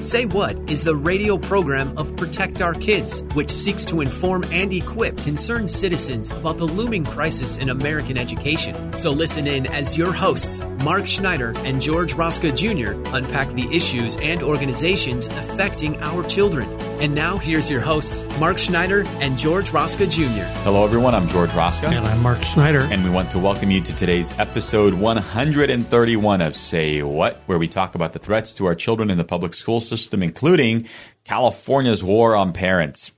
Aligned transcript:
Say 0.00 0.26
What 0.26 0.70
is 0.70 0.84
the 0.84 0.94
radio 0.94 1.36
program 1.36 1.98
of 1.98 2.16
Protect 2.16 2.62
Our 2.62 2.72
Kids, 2.72 3.24
which 3.34 3.50
seeks 3.50 3.84
to 3.86 4.00
inform 4.00 4.44
and 4.52 4.72
equip 4.72 5.16
concerned 5.18 5.68
citizens 5.68 6.30
about 6.30 6.56
the 6.56 6.66
looming 6.66 7.04
crisis 7.04 7.56
in 7.56 7.68
American 7.70 8.16
education. 8.16 8.92
So 8.96 9.10
listen 9.10 9.48
in 9.48 9.66
as 9.66 9.98
your 9.98 10.12
hosts, 10.12 10.62
Mark 10.84 11.06
Schneider 11.06 11.52
and 11.58 11.82
George 11.82 12.14
Rosca 12.14 12.54
Jr., 12.54 12.92
unpack 13.14 13.48
the 13.54 13.68
issues 13.74 14.16
and 14.18 14.40
organizations 14.40 15.26
affecting 15.26 16.00
our 16.00 16.22
children. 16.28 16.87
And 17.00 17.14
now 17.14 17.36
here's 17.36 17.70
your 17.70 17.80
hosts, 17.80 18.24
Mark 18.40 18.58
Schneider 18.58 19.04
and 19.20 19.38
George 19.38 19.70
Rosca 19.70 20.10
Jr. 20.10 20.42
Hello, 20.64 20.84
everyone. 20.84 21.14
I'm 21.14 21.28
George 21.28 21.50
Rosca. 21.50 21.92
And 21.92 22.04
I'm 22.04 22.20
Mark 22.24 22.42
Schneider. 22.42 22.88
And 22.90 23.04
we 23.04 23.10
want 23.10 23.30
to 23.30 23.38
welcome 23.38 23.70
you 23.70 23.80
to 23.80 23.94
today's 23.94 24.36
episode 24.36 24.94
131 24.94 26.40
of 26.40 26.56
Say 26.56 27.00
What, 27.04 27.36
where 27.46 27.56
we 27.56 27.68
talk 27.68 27.94
about 27.94 28.14
the 28.14 28.18
threats 28.18 28.52
to 28.54 28.66
our 28.66 28.74
children 28.74 29.10
in 29.10 29.16
the 29.16 29.22
public 29.22 29.54
school 29.54 29.80
system, 29.80 30.24
including 30.24 30.88
California's 31.22 32.02
war 32.02 32.34
on 32.34 32.52
parents. 32.52 33.12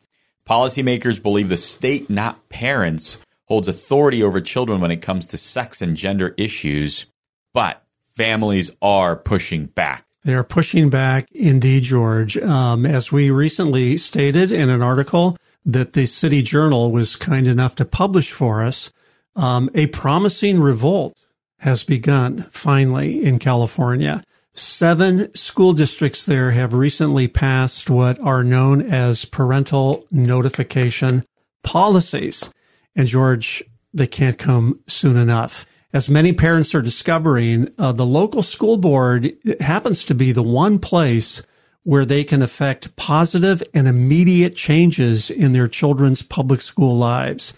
Policymakers 0.47 1.22
believe 1.22 1.48
the 1.48 1.56
state, 1.56 2.11
not 2.11 2.50
parents, 2.50 3.17
holds 3.47 3.67
authority 3.67 4.22
over 4.22 4.42
children 4.42 4.83
when 4.83 4.91
it 4.91 5.00
comes 5.00 5.28
to 5.28 5.39
sex 5.39 5.81
and 5.81 5.97
gender 5.97 6.34
issues, 6.37 7.06
but 7.55 7.83
families 8.15 8.70
are 8.83 9.17
pushing 9.17 9.65
back. 9.65 10.05
They 10.24 10.34
are 10.34 10.44
pushing 10.44 10.90
back, 10.90 11.28
indeed, 11.32 11.84
George. 11.84 12.36
Um, 12.36 12.84
as 12.84 13.10
we 13.10 13.30
recently 13.30 13.96
stated 13.96 14.52
in 14.52 14.68
an 14.68 14.82
article 14.82 15.36
that 15.64 15.94
the 15.94 16.06
City 16.06 16.42
Journal 16.42 16.90
was 16.92 17.16
kind 17.16 17.46
enough 17.46 17.74
to 17.76 17.84
publish 17.84 18.30
for 18.32 18.62
us, 18.62 18.91
um, 19.36 19.70
a 19.74 19.86
promising 19.88 20.60
revolt 20.60 21.16
has 21.58 21.84
begun 21.84 22.42
finally 22.50 23.24
in 23.24 23.38
California. 23.38 24.22
Seven 24.52 25.32
school 25.34 25.72
districts 25.72 26.24
there 26.24 26.50
have 26.50 26.74
recently 26.74 27.28
passed 27.28 27.88
what 27.88 28.18
are 28.20 28.42
known 28.42 28.82
as 28.82 29.24
parental 29.24 30.06
notification 30.10 31.24
policies. 31.62 32.50
And 32.96 33.06
George, 33.06 33.62
they 33.94 34.06
can't 34.06 34.38
come 34.38 34.80
soon 34.86 35.16
enough. 35.16 35.66
As 35.92 36.08
many 36.08 36.33
parents 36.33 36.74
are 36.74 36.83
discovering, 36.83 37.72
uh, 37.77 37.92
the 37.92 38.06
local 38.06 38.42
school 38.42 38.77
board 38.77 39.36
happens 39.60 40.05
to 40.05 40.15
be 40.15 40.31
the 40.31 40.42
one 40.42 40.78
place 40.78 41.42
where 41.82 42.04
they 42.04 42.22
can 42.22 42.42
affect 42.42 42.94
positive 42.94 43.62
and 43.75 43.88
immediate 43.88 44.54
changes 44.54 45.31
in 45.31 45.53
their 45.53 45.66
children's 45.66 46.22
public 46.22 46.60
school 46.60 46.97
lives. 46.97 47.54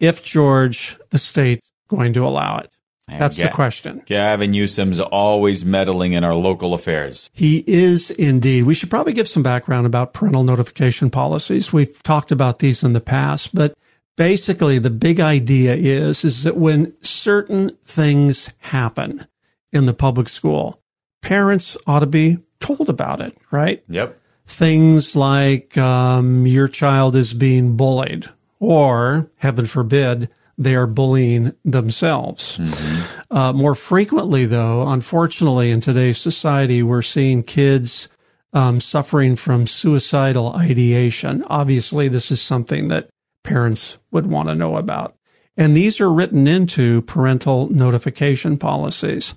If 0.00 0.24
George, 0.24 0.98
the 1.10 1.18
state's 1.18 1.70
going 1.88 2.12
to 2.14 2.26
allow 2.26 2.58
it. 2.58 2.70
That's 3.08 3.36
Ga- 3.36 3.44
the 3.44 3.50
question. 3.50 4.02
Gavin 4.04 4.50
Newsom's 4.50 4.98
always 4.98 5.64
meddling 5.64 6.14
in 6.14 6.24
our 6.24 6.34
local 6.34 6.74
affairs. 6.74 7.30
He 7.32 7.62
is 7.68 8.10
indeed. 8.10 8.64
We 8.64 8.74
should 8.74 8.90
probably 8.90 9.12
give 9.12 9.28
some 9.28 9.44
background 9.44 9.86
about 9.86 10.12
parental 10.12 10.42
notification 10.42 11.10
policies. 11.10 11.72
We've 11.72 12.02
talked 12.02 12.32
about 12.32 12.58
these 12.58 12.82
in 12.82 12.94
the 12.94 13.00
past, 13.00 13.54
but 13.54 13.78
basically 14.16 14.78
the 14.78 14.90
big 14.90 15.20
idea 15.20 15.74
is, 15.74 16.24
is 16.24 16.42
that 16.42 16.56
when 16.56 16.94
certain 17.02 17.70
things 17.84 18.50
happen 18.58 19.26
in 19.72 19.86
the 19.86 19.94
public 19.94 20.28
school, 20.28 20.80
parents 21.22 21.76
ought 21.86 22.00
to 22.00 22.06
be 22.06 22.38
told 22.60 22.88
about 22.88 23.20
it, 23.20 23.36
right? 23.50 23.84
Yep. 23.88 24.18
Things 24.46 25.16
like 25.16 25.76
um, 25.76 26.46
your 26.46 26.68
child 26.68 27.16
is 27.16 27.34
being 27.34 27.76
bullied 27.76 28.28
or, 28.58 29.30
heaven 29.36 29.66
forbid, 29.66 30.30
they 30.58 30.74
are 30.74 30.86
bullying 30.86 31.52
themselves. 31.64 32.56
Mm-hmm. 32.58 33.36
Uh, 33.36 33.52
more 33.52 33.74
frequently, 33.74 34.46
though, 34.46 34.88
unfortunately, 34.88 35.70
in 35.70 35.80
today's 35.80 36.18
society, 36.18 36.82
we're 36.82 37.02
seeing 37.02 37.42
kids 37.42 38.08
um, 38.54 38.80
suffering 38.80 39.36
from 39.36 39.66
suicidal 39.66 40.54
ideation. 40.54 41.44
Obviously, 41.48 42.08
this 42.08 42.30
is 42.30 42.40
something 42.40 42.88
that 42.88 43.10
parents 43.46 43.96
would 44.10 44.26
want 44.26 44.48
to 44.48 44.54
know 44.54 44.76
about. 44.76 45.16
And 45.56 45.74
these 45.74 46.00
are 46.00 46.12
written 46.12 46.46
into 46.46 47.00
parental 47.02 47.70
notification 47.70 48.58
policies. 48.58 49.34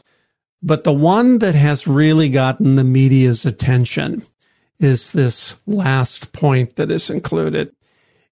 But 0.62 0.84
the 0.84 0.92
one 0.92 1.40
that 1.40 1.56
has 1.56 1.88
really 1.88 2.28
gotten 2.28 2.76
the 2.76 2.84
media's 2.84 3.46
attention 3.46 4.24
is 4.80 5.14
this 5.14 5.56
last 5.66 6.34
point 6.34 6.76
that 6.76 6.92
is 6.92 7.10
included 7.10 7.74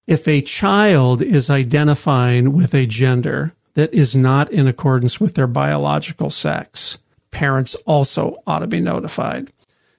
if 0.08 0.28
a 0.28 0.42
child 0.42 1.22
is 1.22 1.50
identifying 1.50 2.54
with 2.54 2.74
a 2.74 2.86
gender 2.86 3.54
that 3.74 3.94
is 3.94 4.16
not 4.16 4.50
in 4.50 4.66
accordance 4.66 5.20
with 5.20 5.36
their 5.36 5.48
biological 5.48 6.30
sex, 6.30 6.98
parents 7.30 7.76
also 7.86 8.42
ought 8.48 8.60
to 8.60 8.68
be 8.68 8.80
notified. 8.80 9.52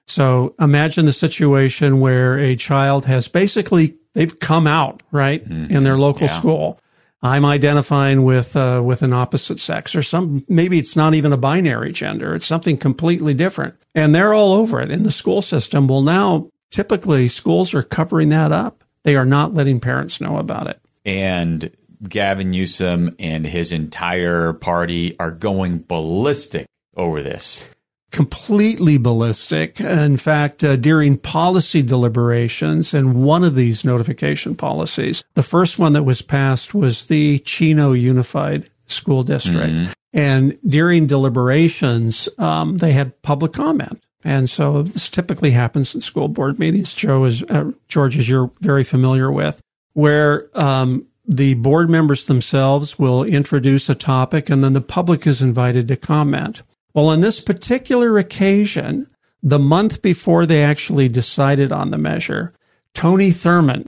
So 0.07 0.55
imagine 0.59 1.05
the 1.05 1.13
situation 1.13 1.99
where 1.99 2.39
a 2.39 2.55
child 2.55 3.05
has 3.05 3.27
basically 3.27 3.98
they've 4.13 4.39
come 4.39 4.67
out 4.67 5.03
right 5.11 5.47
mm-hmm. 5.47 5.75
in 5.75 5.83
their 5.83 5.97
local 5.97 6.27
yeah. 6.27 6.39
school. 6.39 6.79
I'm 7.21 7.43
identifying 7.43 8.23
with 8.23 8.55
uh, 8.55 8.81
with 8.83 9.01
an 9.01 9.11
opposite 9.11 9.59
sex, 9.59 9.93
or 9.93 10.03
some 10.03 10.45
maybe 10.47 10.79
it's 10.79 10.95
not 10.95 11.15
even 11.15 11.33
a 11.33 11.37
binary 11.37 11.91
gender; 11.91 12.33
it's 12.33 12.45
something 12.45 12.77
completely 12.77 13.33
different, 13.33 13.75
and 13.93 14.15
they're 14.15 14.33
all 14.33 14.53
over 14.53 14.79
it 14.79 14.89
in 14.89 15.03
the 15.03 15.11
school 15.11 15.41
system. 15.41 15.87
Well, 15.87 16.01
now 16.01 16.49
typically 16.71 17.27
schools 17.27 17.73
are 17.73 17.83
covering 17.83 18.29
that 18.29 18.51
up 18.51 18.83
they 19.03 19.15
are 19.15 19.25
not 19.25 19.53
letting 19.53 19.79
parents 19.79 20.21
know 20.21 20.37
about 20.37 20.67
it. 20.67 20.79
And 21.05 21.71
Gavin 22.07 22.49
Newsom 22.49 23.11
and 23.19 23.45
his 23.45 23.71
entire 23.71 24.53
party 24.53 25.17
are 25.19 25.31
going 25.31 25.79
ballistic 25.79 26.67
over 26.95 27.21
this. 27.21 27.65
Completely 28.11 28.97
ballistic. 28.97 29.79
In 29.79 30.17
fact, 30.17 30.63
uh, 30.63 30.75
during 30.75 31.17
policy 31.17 31.81
deliberations, 31.81 32.93
and 32.93 33.23
one 33.23 33.43
of 33.43 33.55
these 33.55 33.85
notification 33.85 34.55
policies, 34.55 35.23
the 35.35 35.43
first 35.43 35.77
one 35.77 35.93
that 35.93 36.03
was 36.03 36.21
passed 36.21 36.73
was 36.73 37.05
the 37.05 37.39
Chino 37.39 37.93
Unified 37.93 38.69
School 38.87 39.23
District. 39.23 39.73
Mm-hmm. 39.73 39.91
And 40.13 40.57
during 40.67 41.05
deliberations, 41.05 42.27
um, 42.39 42.77
they 42.77 42.93
had 42.93 43.21
public 43.21 43.53
comment. 43.53 44.01
And 44.23 44.49
so 44.49 44.81
this 44.81 45.07
typically 45.07 45.51
happens 45.51 45.95
in 45.95 46.01
school 46.01 46.27
board 46.27 46.59
meetings. 46.59 46.93
Joe 46.93 47.25
is 47.25 47.43
uh, 47.43 47.71
George, 47.87 48.17
as 48.17 48.27
you're 48.27 48.51
very 48.59 48.83
familiar 48.83 49.31
with, 49.31 49.61
where 49.93 50.49
um, 50.59 51.05
the 51.25 51.53
board 51.53 51.89
members 51.89 52.25
themselves 52.25 52.97
will 52.97 53.23
introduce 53.23 53.87
a 53.87 53.95
topic, 53.95 54.49
and 54.49 54.63
then 54.63 54.73
the 54.73 54.81
public 54.81 55.27
is 55.27 55.41
invited 55.41 55.87
to 55.87 55.95
comment. 55.95 56.63
Well, 56.93 57.07
on 57.09 57.21
this 57.21 57.39
particular 57.39 58.17
occasion, 58.17 59.07
the 59.43 59.59
month 59.59 60.01
before 60.01 60.45
they 60.45 60.63
actually 60.63 61.09
decided 61.09 61.71
on 61.71 61.91
the 61.91 61.97
measure, 61.97 62.53
Tony 62.93 63.29
Thurmond, 63.29 63.85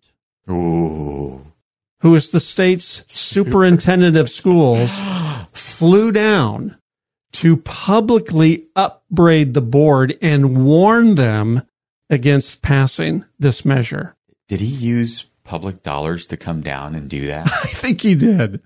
Ooh. 0.50 1.42
who 2.02 2.16
is 2.16 2.30
the 2.30 2.40
state's 2.40 3.04
superintendent 3.08 4.18
of 4.18 4.30
schools, 4.30 4.92
flew 5.54 6.12
down 6.12 6.78
to 7.34 7.58
publicly 7.58 8.68
upbraid 8.76 9.54
the 9.54 9.62
board 9.62 10.18
and 10.22 10.66
warn 10.66 11.16
them 11.16 11.64
against 12.10 12.62
passing 12.62 13.26
this 13.40 13.64
measure. 13.64 14.16
Did 14.48 14.60
he 14.60 14.68
use 14.68 15.26
public 15.44 15.82
dollars 15.82 16.28
to 16.28 16.38
come 16.38 16.62
down 16.62 16.94
and 16.94 17.10
do 17.10 17.28
that? 17.28 17.48
I 17.64 17.68
think 17.68 18.02
he 18.02 18.16
did. 18.16 18.62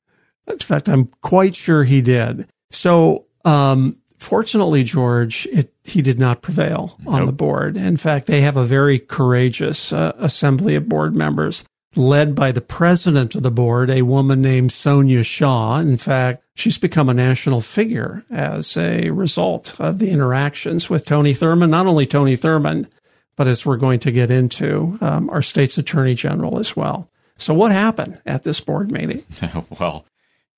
In 0.47 0.59
fact, 0.59 0.89
I'm 0.89 1.07
quite 1.21 1.55
sure 1.55 1.83
he 1.83 2.01
did. 2.01 2.47
So, 2.71 3.25
um, 3.45 3.97
fortunately, 4.17 4.83
George, 4.83 5.47
it, 5.51 5.73
he 5.83 6.01
did 6.01 6.19
not 6.19 6.41
prevail 6.41 6.97
on 7.05 7.25
the 7.25 7.31
board. 7.31 7.77
In 7.77 7.97
fact, 7.97 8.27
they 8.27 8.41
have 8.41 8.57
a 8.57 8.65
very 8.65 8.99
courageous 8.99 9.93
uh, 9.93 10.13
assembly 10.17 10.75
of 10.75 10.89
board 10.89 11.15
members 11.15 11.63
led 11.95 12.35
by 12.35 12.51
the 12.51 12.61
president 12.61 13.35
of 13.35 13.43
the 13.43 13.51
board, 13.51 13.89
a 13.89 14.01
woman 14.01 14.41
named 14.41 14.71
Sonia 14.71 15.23
Shaw. 15.23 15.79
In 15.79 15.97
fact, 15.97 16.43
she's 16.53 16.77
become 16.77 17.09
a 17.09 17.13
national 17.13 17.61
figure 17.61 18.23
as 18.29 18.75
a 18.77 19.09
result 19.11 19.79
of 19.79 19.99
the 19.99 20.09
interactions 20.09 20.89
with 20.89 21.05
Tony 21.05 21.33
Thurmond, 21.33 21.69
Not 21.69 21.87
only 21.87 22.05
Tony 22.05 22.35
Thurmond, 22.35 22.87
but 23.35 23.47
as 23.47 23.65
we're 23.65 23.77
going 23.77 23.99
to 24.01 24.11
get 24.11 24.31
into, 24.31 24.97
um, 25.01 25.29
our 25.29 25.41
state's 25.41 25.77
attorney 25.77 26.15
general 26.15 26.59
as 26.59 26.75
well. 26.75 27.09
So, 27.37 27.53
what 27.53 27.71
happened 27.71 28.19
at 28.25 28.43
this 28.43 28.61
board 28.61 28.91
meeting? 28.91 29.23
well, 29.79 30.05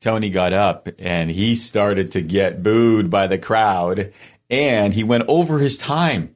Tony 0.01 0.29
got 0.29 0.53
up 0.53 0.89
and 0.99 1.29
he 1.29 1.55
started 1.55 2.11
to 2.11 2.21
get 2.21 2.63
booed 2.63 3.09
by 3.09 3.27
the 3.27 3.37
crowd 3.37 4.13
and 4.49 4.93
he 4.93 5.03
went 5.03 5.25
over 5.27 5.59
his 5.59 5.77
time. 5.77 6.35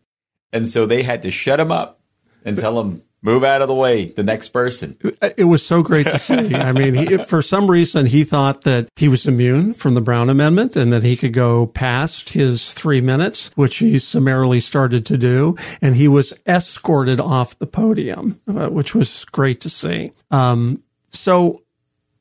And 0.51 0.67
so 0.67 0.85
they 0.85 1.03
had 1.03 1.21
to 1.21 1.31
shut 1.31 1.59
him 1.59 1.71
up 1.71 2.01
and 2.43 2.57
tell 2.57 2.79
him, 2.79 3.03
move 3.21 3.43
out 3.43 3.61
of 3.61 3.67
the 3.67 3.75
way, 3.75 4.07
the 4.07 4.23
next 4.23 4.49
person. 4.49 4.97
It 5.37 5.43
was 5.43 5.65
so 5.65 5.83
great 5.83 6.07
to 6.07 6.17
see. 6.17 6.55
I 6.55 6.71
mean, 6.71 6.93
he, 6.95 7.17
for 7.17 7.41
some 7.41 7.69
reason, 7.69 8.07
he 8.07 8.23
thought 8.23 8.61
that 8.61 8.89
he 8.95 9.07
was 9.07 9.27
immune 9.27 9.73
from 9.73 9.93
the 9.93 10.01
Brown 10.01 10.29
Amendment 10.29 10.75
and 10.75 10.91
that 10.91 11.03
he 11.03 11.15
could 11.15 11.33
go 11.33 11.67
past 11.67 12.29
his 12.29 12.73
three 12.73 12.99
minutes, 12.99 13.51
which 13.55 13.77
he 13.77 13.99
summarily 13.99 14.59
started 14.59 15.05
to 15.05 15.17
do. 15.17 15.55
And 15.81 15.95
he 15.95 16.07
was 16.07 16.33
escorted 16.47 17.19
off 17.19 17.57
the 17.59 17.67
podium, 17.67 18.41
uh, 18.47 18.69
which 18.69 18.95
was 18.95 19.23
great 19.25 19.61
to 19.61 19.69
see. 19.69 20.11
Um, 20.31 20.83
so 21.11 21.61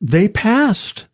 they 0.01 0.29
passed 0.29 1.07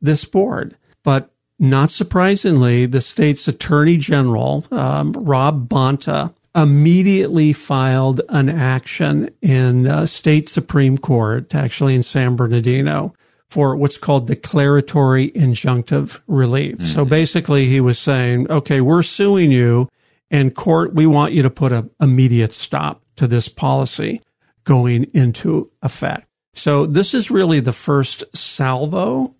this 0.00 0.24
board, 0.24 0.76
but 1.02 1.30
not 1.58 1.90
surprisingly, 1.90 2.86
the 2.86 3.00
state's 3.00 3.48
attorney 3.48 3.96
general, 3.96 4.64
um, 4.70 5.12
Rob 5.12 5.68
Bonta, 5.68 6.32
immediately 6.54 7.52
filed 7.52 8.20
an 8.28 8.48
action 8.48 9.30
in 9.42 9.86
uh, 9.86 10.06
state 10.06 10.48
Supreme 10.48 10.98
Court, 10.98 11.54
actually 11.54 11.94
in 11.94 12.02
San 12.02 12.36
Bernardino, 12.36 13.14
for 13.48 13.76
what's 13.76 13.98
called 13.98 14.26
declaratory 14.26 15.30
injunctive 15.30 16.20
relief. 16.26 16.76
Mm-hmm. 16.76 16.92
So 16.92 17.04
basically, 17.04 17.66
he 17.66 17.80
was 17.80 17.98
saying, 17.98 18.50
okay, 18.50 18.80
we're 18.80 19.02
suing 19.02 19.50
you 19.50 19.88
in 20.30 20.50
court. 20.50 20.94
We 20.94 21.06
want 21.06 21.32
you 21.32 21.42
to 21.42 21.50
put 21.50 21.72
an 21.72 21.90
immediate 22.00 22.52
stop 22.52 23.02
to 23.16 23.26
this 23.26 23.48
policy 23.48 24.20
going 24.64 25.04
into 25.14 25.70
effect. 25.82 26.26
So 26.54 26.86
this 26.86 27.14
is 27.14 27.30
really 27.30 27.60
the 27.60 27.72
first 27.72 28.24
salvo 28.34 29.34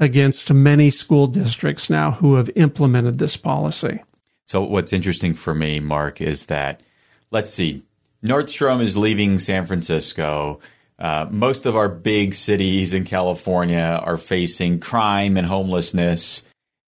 against 0.00 0.52
many 0.52 0.90
school 0.90 1.26
districts 1.26 1.90
now 1.90 2.10
who 2.10 2.34
have 2.36 2.50
implemented 2.56 3.18
this 3.18 3.36
policy. 3.36 4.02
So 4.46 4.62
what's 4.62 4.92
interesting 4.92 5.34
for 5.34 5.54
me, 5.54 5.78
Mark, 5.78 6.20
is 6.20 6.46
that 6.46 6.80
let's 7.30 7.52
see, 7.52 7.84
Nordstrom 8.24 8.82
is 8.82 8.96
leaving 8.96 9.38
San 9.38 9.66
Francisco. 9.66 10.60
Uh, 10.98 11.26
most 11.30 11.66
of 11.66 11.76
our 11.76 11.88
big 11.88 12.34
cities 12.34 12.92
in 12.92 13.04
California 13.04 14.00
are 14.02 14.16
facing 14.16 14.80
crime 14.80 15.36
and 15.36 15.46
homelessness. 15.46 16.42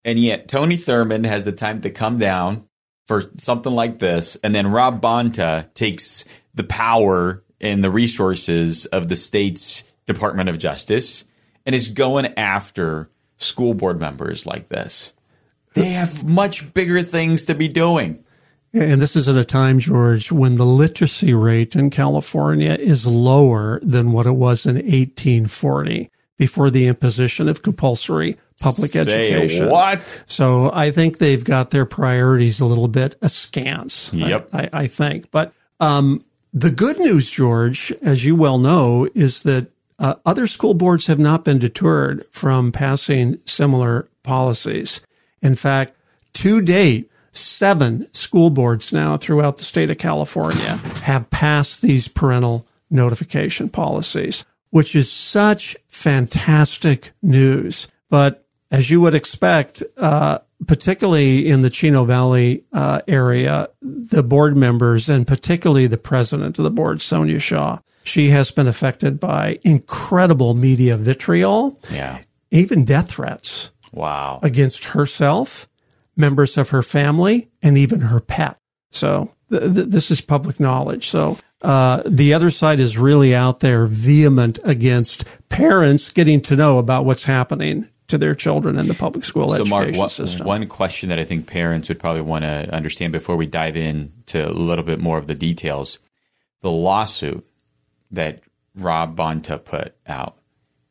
And 0.05 0.19
yet 0.19 0.49
Tony 0.49 0.77
Thurmond 0.77 1.27
has 1.27 1.45
the 1.45 1.53
time 1.53 1.83
to 1.83 1.91
come 1.91 2.19
down 2.19 2.67
for 3.07 3.25
something 3.39 3.73
like 3.73 3.99
this. 3.99 4.37
And 4.43 4.55
then 4.55 4.73
Rob 4.73 5.01
Bonta 5.01 5.73
takes 5.75 6.25
the 6.55 6.65
power 6.65 7.43
and 7.61 7.85
the 7.85 7.91
resources 7.91 8.87
of 8.87 9.09
the 9.09 9.17
state's 9.17 9.85
Department 10.07 10.49
of 10.49 10.59
Justice 10.59 11.25
and 11.67 11.75
is 11.75 11.89
going 11.89 12.27
after 12.39 13.11
school 13.39 13.75
board 13.75 13.99
members 13.99 14.47
like 14.47 14.69
this. 14.69 15.13
They 15.75 15.91
have 15.91 16.25
much 16.25 16.73
bigger 16.75 17.03
things 17.03 17.47
to 17.47 17.55
be 17.55 17.69
doing. 17.69 18.25
And 18.75 19.03
this 19.03 19.17
is 19.17 19.29
at 19.29 19.37
a 19.37 19.45
time, 19.45 19.79
George, 19.79 20.33
when 20.33 20.57
the 20.57 20.65
literacy 20.65 21.35
rate 21.35 21.77
in 21.77 21.91
California 21.91 22.73
is 22.73 23.07
lower 23.07 23.81
than 23.83 24.13
what 24.13 24.27
it 24.27 24.33
was 24.33 24.65
in 24.65 24.77
1840 24.77 26.11
before 26.39 26.71
the 26.71 26.87
imposition 26.87 27.49
of 27.49 27.63
compulsory 27.63 28.39
public 28.61 28.93
Say 28.93 29.01
education. 29.01 29.69
What? 29.69 30.23
So 30.27 30.73
I 30.73 30.91
think 30.91 31.19
they've 31.19 31.45
got 31.45 31.71
their 31.71 31.85
priorities 31.85 32.61
a 32.61 32.67
little 32.67 32.89
bit 32.89 33.17
askance. 33.21 34.11
Yep. 34.13 34.49
I, 34.53 34.63
I, 34.63 34.69
I 34.73 34.87
think. 34.87 35.31
But 35.31 35.53
um, 35.79 36.25
the 36.55 36.71
good 36.71 36.99
news, 36.99 37.31
George, 37.31 37.93
as 38.03 38.25
you 38.25 38.37
well 38.37 38.59
know, 38.59 39.07
is 39.15 39.43
that 39.43 39.71
uh, 40.03 40.17
other 40.27 40.49
school 40.49 40.75
boards 40.75 41.07
have 41.07 41.21
not 41.21 41.45
been 41.45 41.59
deterred 41.59 42.27
from 42.33 42.73
passing 42.73 43.39
similar 43.47 44.09
policies. 44.25 45.01
In 45.41 45.55
fact, 45.55 45.97
to 46.35 46.61
date, 46.61 47.09
seven 47.31 48.13
school 48.13 48.51
boards 48.51 48.93
now 48.93 49.17
throughout 49.17 49.59
the 49.59 49.65
state 49.65 49.91
of 49.91 49.99
California 49.99 50.77
have 51.05 51.31
passed 51.31 51.83
these 51.83 52.09
parental 52.09 52.67
notification 52.91 53.69
policies, 53.69 54.45
which 54.71 54.97
is 54.97 55.11
such 55.11 55.77
fantastic 55.87 57.13
news. 57.23 57.87
But 58.11 58.45
as 58.73 58.91
you 58.91 59.01
would 59.03 59.15
expect, 59.15 59.85
uh, 59.97 60.41
particularly 60.67 61.49
in 61.49 61.63
the 61.63 61.71
Chino 61.71 62.03
Valley 62.03 62.65
uh, 62.73 63.03
area, 63.07 63.69
the 63.81 64.25
board 64.25 64.57
members 64.57 65.09
and 65.09 65.29
particularly 65.29 65.87
the 65.87 65.97
president 65.97 66.59
of 66.59 66.65
the 66.65 66.71
board, 66.71 67.01
Sonia 67.01 67.39
Shaw, 67.39 67.79
she 68.05 68.31
has 68.31 68.51
been 68.51 68.67
affected 68.67 69.19
by 69.21 69.59
incredible 69.63 70.55
media 70.55 70.97
vitriol, 70.97 71.79
Yeah. 71.93 72.19
even 72.51 72.85
death 72.85 73.11
threats 73.11 73.71
Wow. 73.93 74.41
against 74.43 74.85
herself, 74.87 75.69
members 76.17 76.57
of 76.57 76.71
her 76.71 76.83
family, 76.83 77.49
and 77.63 77.77
even 77.79 78.01
her 78.01 78.21
pet. 78.21 78.57
So 78.91 79.31
th- 79.51 79.75
th- 79.75 79.87
this 79.89 80.11
is 80.11 80.21
public 80.21 80.59
knowledge. 80.61 81.09
So 81.09 81.39
uh, 81.63 82.03
the 82.07 82.35
other 82.35 82.51
side 82.51 82.81
is 82.81 82.99
really 82.99 83.35
out 83.35 83.61
there 83.61 83.87
vehement 83.87 84.59
against 84.65 85.25
parents 85.49 86.13
getting 86.13 86.41
to 86.43 86.57
know 86.57 86.79
about 86.79 87.05
what's 87.05 87.23
happening 87.25 87.87
to 88.09 88.19
their 88.19 88.35
children 88.35 88.79
in 88.79 88.89
the 88.89 88.95
public 88.95 89.25
school 89.25 89.49
So, 89.51 89.55
education 89.55 89.71
Mark, 89.71 89.95
one, 89.95 90.09
system. 90.11 90.47
one 90.47 90.67
question 90.67 91.09
that 91.11 91.19
I 91.21 91.25
think 91.25 91.47
parents 91.47 91.89
would 91.89 92.01
probably 92.01 92.21
want 92.23 92.43
to 92.45 92.69
understand 92.75 93.13
before 93.13 93.37
we 93.37 93.47
dive 93.47 93.77
in 93.77 94.13
to 94.27 94.49
a 94.49 94.51
little 94.53 94.85
bit 94.85 94.99
more 94.99 95.19
of 95.19 95.29
the 95.29 95.35
details 95.37 95.99
the 96.63 96.71
lawsuit 96.71 97.45
that 98.13 98.41
Rob 98.75 99.17
Bonta 99.17 99.63
put 99.63 99.95
out. 100.07 100.37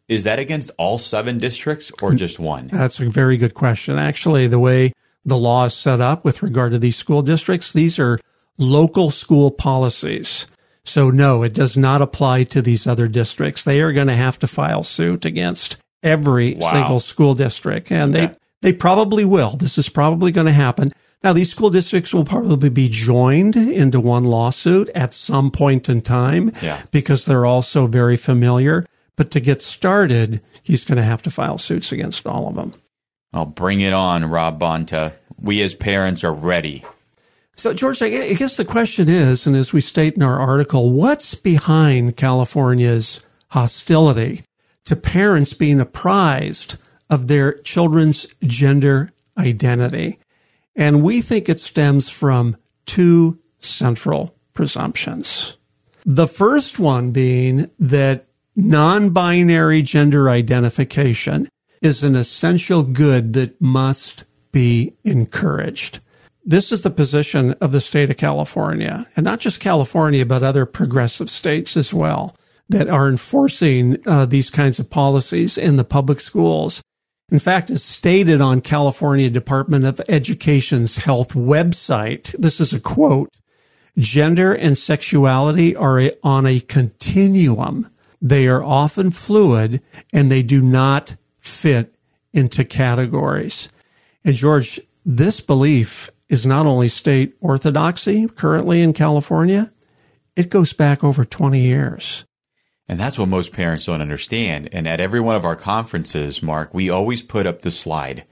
Is 0.07 0.23
that 0.23 0.39
against 0.39 0.71
all 0.77 0.97
seven 0.97 1.38
districts 1.38 1.91
or 2.01 2.13
just 2.13 2.38
one? 2.39 2.69
That's 2.71 3.00
a 3.00 3.09
very 3.09 3.38
good 3.38 3.53
question. 3.53 3.97
Actually, 3.97 4.47
the 4.47 4.59
way 4.59 4.91
the 5.23 5.38
law 5.38 5.65
is 5.65 5.73
set 5.73 6.01
up 6.01 6.25
with 6.25 6.44
regard 6.44 6.73
to 6.73 6.79
these 6.79 6.97
school 6.97 7.21
districts, 7.21 7.71
these 7.71 7.97
are 7.97 8.19
local 8.57 9.09
school 9.12 9.51
policies. 9.51 10.47
So 10.83 11.09
no, 11.12 11.44
it 11.44 11.53
does 11.53 11.77
not 11.77 12.01
apply 12.01 12.44
to 12.45 12.62
these 12.62 12.88
other 12.88 13.07
districts. 13.07 13.63
They 13.63 13.81
are 13.81 13.94
going 13.94 14.07
to 14.07 14.15
have 14.15 14.38
to 14.39 14.47
file 14.47 14.83
suit 14.83 15.25
against 15.25 15.77
every 16.03 16.56
Wow. 16.56 16.71
single 16.74 17.00
school 17.00 17.35
district 17.35 17.91
and 17.91 18.15
Okay. 18.15 18.27
they 18.27 18.36
they 18.63 18.74
probably 18.74 19.25
will. 19.25 19.55
This 19.57 19.77
is 19.79 19.89
probably 19.89 20.31
going 20.31 20.45
to 20.48 20.53
happen. 20.53 20.91
Now, 21.23 21.33
these 21.33 21.51
school 21.51 21.69
districts 21.69 22.13
will 22.13 22.25
probably 22.25 22.69
be 22.69 22.89
joined 22.89 23.55
into 23.55 23.99
one 23.99 24.23
lawsuit 24.23 24.89
at 24.95 25.13
some 25.13 25.51
point 25.51 25.87
in 25.87 26.01
time 26.01 26.51
Yeah. 26.61 26.81
because 26.91 27.25
they're 27.25 27.45
all 27.45 27.61
so 27.61 27.85
very 27.85 28.17
familiar. 28.17 28.85
But 29.17 29.29
to 29.31 29.39
get 29.39 29.61
started, 29.61 30.41
he's 30.63 30.83
going 30.83 30.97
to 30.97 31.03
have 31.03 31.21
to 31.23 31.31
file 31.31 31.59
suits 31.59 31.91
against 31.91 32.25
all 32.25 32.47
of 32.47 32.55
them. 32.55 32.73
I'll 33.33 33.45
bring 33.45 33.81
it 33.81 33.93
on, 33.93 34.25
Rob 34.25 34.59
Bonta. 34.59 35.13
We 35.39 35.61
as 35.61 35.75
parents 35.75 36.23
are 36.23 36.33
ready. 36.33 36.83
So, 37.55 37.73
George, 37.73 38.01
I 38.01 38.09
guess 38.09 38.57
the 38.57 38.65
question 38.65 39.07
is, 39.07 39.45
and 39.45 39.55
as 39.55 39.71
we 39.73 39.81
state 39.81 40.15
in 40.15 40.23
our 40.23 40.39
article, 40.39 40.89
what's 40.91 41.35
behind 41.35 42.17
California's 42.17 43.21
hostility 43.49 44.43
to 44.85 44.95
parents 44.95 45.53
being 45.53 45.79
apprised 45.79 46.77
of 47.09 47.27
their 47.27 47.53
children's 47.59 48.25
gender 48.43 49.11
identity? 49.37 50.17
And 50.75 51.03
we 51.03 51.21
think 51.21 51.49
it 51.49 51.59
stems 51.59 52.09
from 52.09 52.57
two 52.85 53.39
central 53.59 54.35
presumptions. 54.53 55.57
The 56.05 56.27
first 56.27 56.79
one 56.79 57.11
being 57.11 57.69
that 57.79 58.27
non 58.55 59.11
binary 59.11 59.81
gender 59.81 60.29
identification 60.29 61.47
is 61.81 62.03
an 62.03 62.15
essential 62.15 62.83
good 62.83 63.33
that 63.33 63.59
must 63.61 64.23
be 64.51 64.93
encouraged. 65.03 65.99
This 66.43 66.71
is 66.71 66.81
the 66.81 66.89
position 66.89 67.51
of 67.61 67.71
the 67.71 67.81
state 67.81 68.09
of 68.09 68.17
California, 68.17 69.07
and 69.15 69.23
not 69.23 69.39
just 69.39 69.59
California, 69.59 70.25
but 70.25 70.43
other 70.43 70.65
progressive 70.65 71.29
states 71.29 71.77
as 71.77 71.93
well, 71.93 72.35
that 72.69 72.89
are 72.89 73.07
enforcing 73.07 73.97
uh, 74.07 74.25
these 74.25 74.49
kinds 74.49 74.79
of 74.79 74.89
policies 74.89 75.57
in 75.57 75.75
the 75.75 75.83
public 75.83 76.19
schools. 76.19 76.81
In 77.31 77.39
fact, 77.39 77.71
as 77.71 77.81
stated 77.81 78.41
on 78.41 78.59
California 78.59 79.29
Department 79.29 79.85
of 79.85 80.01
Education's 80.09 80.97
health 80.97 81.29
website, 81.29 82.35
this 82.38 82.59
is 82.59 82.73
a 82.73 82.79
quote, 82.79 83.33
gender 83.97 84.53
and 84.53 84.77
sexuality 84.77 85.73
are 85.75 86.11
on 86.23 86.45
a 86.45 86.59
continuum. 86.59 87.89
They 88.21 88.47
are 88.47 88.63
often 88.63 89.11
fluid 89.11 89.81
and 90.11 90.29
they 90.29 90.43
do 90.43 90.61
not 90.61 91.15
fit 91.39 91.95
into 92.33 92.65
categories. 92.65 93.69
And 94.25 94.35
George, 94.35 94.81
this 95.05 95.39
belief 95.39 96.09
is 96.27 96.45
not 96.45 96.65
only 96.65 96.89
state 96.89 97.35
orthodoxy 97.39 98.27
currently 98.27 98.81
in 98.81 98.91
California, 98.91 99.71
it 100.35 100.50
goes 100.50 100.73
back 100.73 101.01
over 101.01 101.23
20 101.23 101.61
years. 101.61 102.25
And 102.91 103.00
that's 103.00 103.17
what 103.17 103.29
most 103.29 103.53
parents 103.53 103.86
don't 103.86 104.01
understand. 104.01 104.67
And 104.74 104.86
at 104.86 105.00
every 105.00 105.21
one 105.21 105.38
of 105.38 105.45
our 105.45 105.55
conferences, 105.55 106.43
Mark, 106.43 106.74
we 106.74 106.89
always 106.89 107.24
put 107.24 107.48
up 107.48 107.62
the 107.62 107.71
slide 107.71 108.25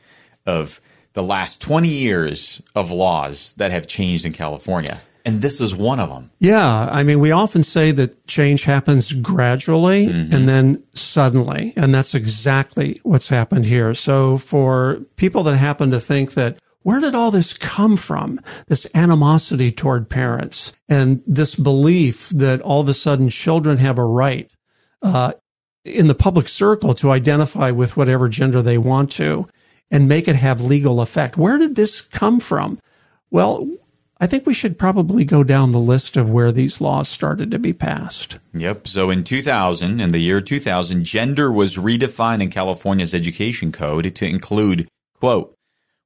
of 0.45 0.81
the 1.13 1.23
last 1.23 1.61
20 1.61 1.87
years 1.87 2.61
of 2.75 2.91
laws 2.91 3.53
that 3.55 3.71
have 3.71 3.87
changed 3.87 4.25
in 4.25 4.33
California. 4.33 4.99
And 5.23 5.41
this 5.41 5.61
is 5.61 5.73
one 5.73 6.01
of 6.01 6.09
them. 6.09 6.31
Yeah. 6.39 6.89
I 6.91 7.03
mean, 7.03 7.21
we 7.21 7.31
often 7.31 7.63
say 7.63 7.91
that 7.91 8.27
change 8.27 8.63
happens 8.63 9.13
gradually 9.13 10.07
mm-hmm. 10.07 10.33
and 10.33 10.49
then 10.49 10.83
suddenly. 10.93 11.71
And 11.77 11.95
that's 11.95 12.13
exactly 12.13 12.99
what's 13.03 13.29
happened 13.29 13.65
here. 13.65 13.95
So 13.95 14.37
for 14.37 14.99
people 15.15 15.43
that 15.43 15.55
happen 15.55 15.91
to 15.91 16.01
think 16.01 16.33
that, 16.33 16.57
where 16.83 16.99
did 16.99 17.15
all 17.15 17.31
this 17.31 17.53
come 17.53 17.97
from? 17.97 18.39
This 18.67 18.87
animosity 18.93 19.71
toward 19.71 20.09
parents 20.09 20.73
and 20.87 21.21
this 21.27 21.55
belief 21.55 22.29
that 22.29 22.61
all 22.61 22.81
of 22.81 22.89
a 22.89 22.93
sudden 22.93 23.29
children 23.29 23.77
have 23.77 23.97
a 23.97 24.05
right, 24.05 24.49
uh, 25.01 25.33
in 25.85 26.07
the 26.07 26.15
public 26.15 26.47
circle 26.47 26.93
to 26.95 27.11
identify 27.11 27.71
with 27.71 27.97
whatever 27.97 28.29
gender 28.29 28.61
they 28.61 28.77
want 28.77 29.11
to 29.11 29.47
and 29.91 30.07
make 30.07 30.27
it 30.27 30.35
have 30.35 30.61
legal 30.61 31.01
effect. 31.01 31.37
Where 31.37 31.57
did 31.57 31.75
this 31.75 32.01
come 32.01 32.39
from? 32.39 32.79
Well, 33.31 33.67
I 34.21 34.27
think 34.27 34.45
we 34.45 34.53
should 34.53 34.77
probably 34.77 35.23
go 35.23 35.43
down 35.43 35.71
the 35.71 35.79
list 35.79 36.17
of 36.17 36.29
where 36.29 36.51
these 36.51 36.81
laws 36.81 37.07
started 37.07 37.51
to 37.51 37.59
be 37.59 37.71
passed. 37.71 38.37
Yep. 38.53 38.87
So 38.87 39.09
in 39.09 39.23
2000, 39.23 40.01
in 40.01 40.11
the 40.11 40.19
year 40.19 40.41
2000, 40.41 41.05
gender 41.05 41.51
was 41.51 41.77
redefined 41.77 42.43
in 42.43 42.49
California's 42.49 43.13
education 43.13 43.71
code 43.71 44.13
to 44.13 44.25
include, 44.25 44.89
quote, 45.19 45.55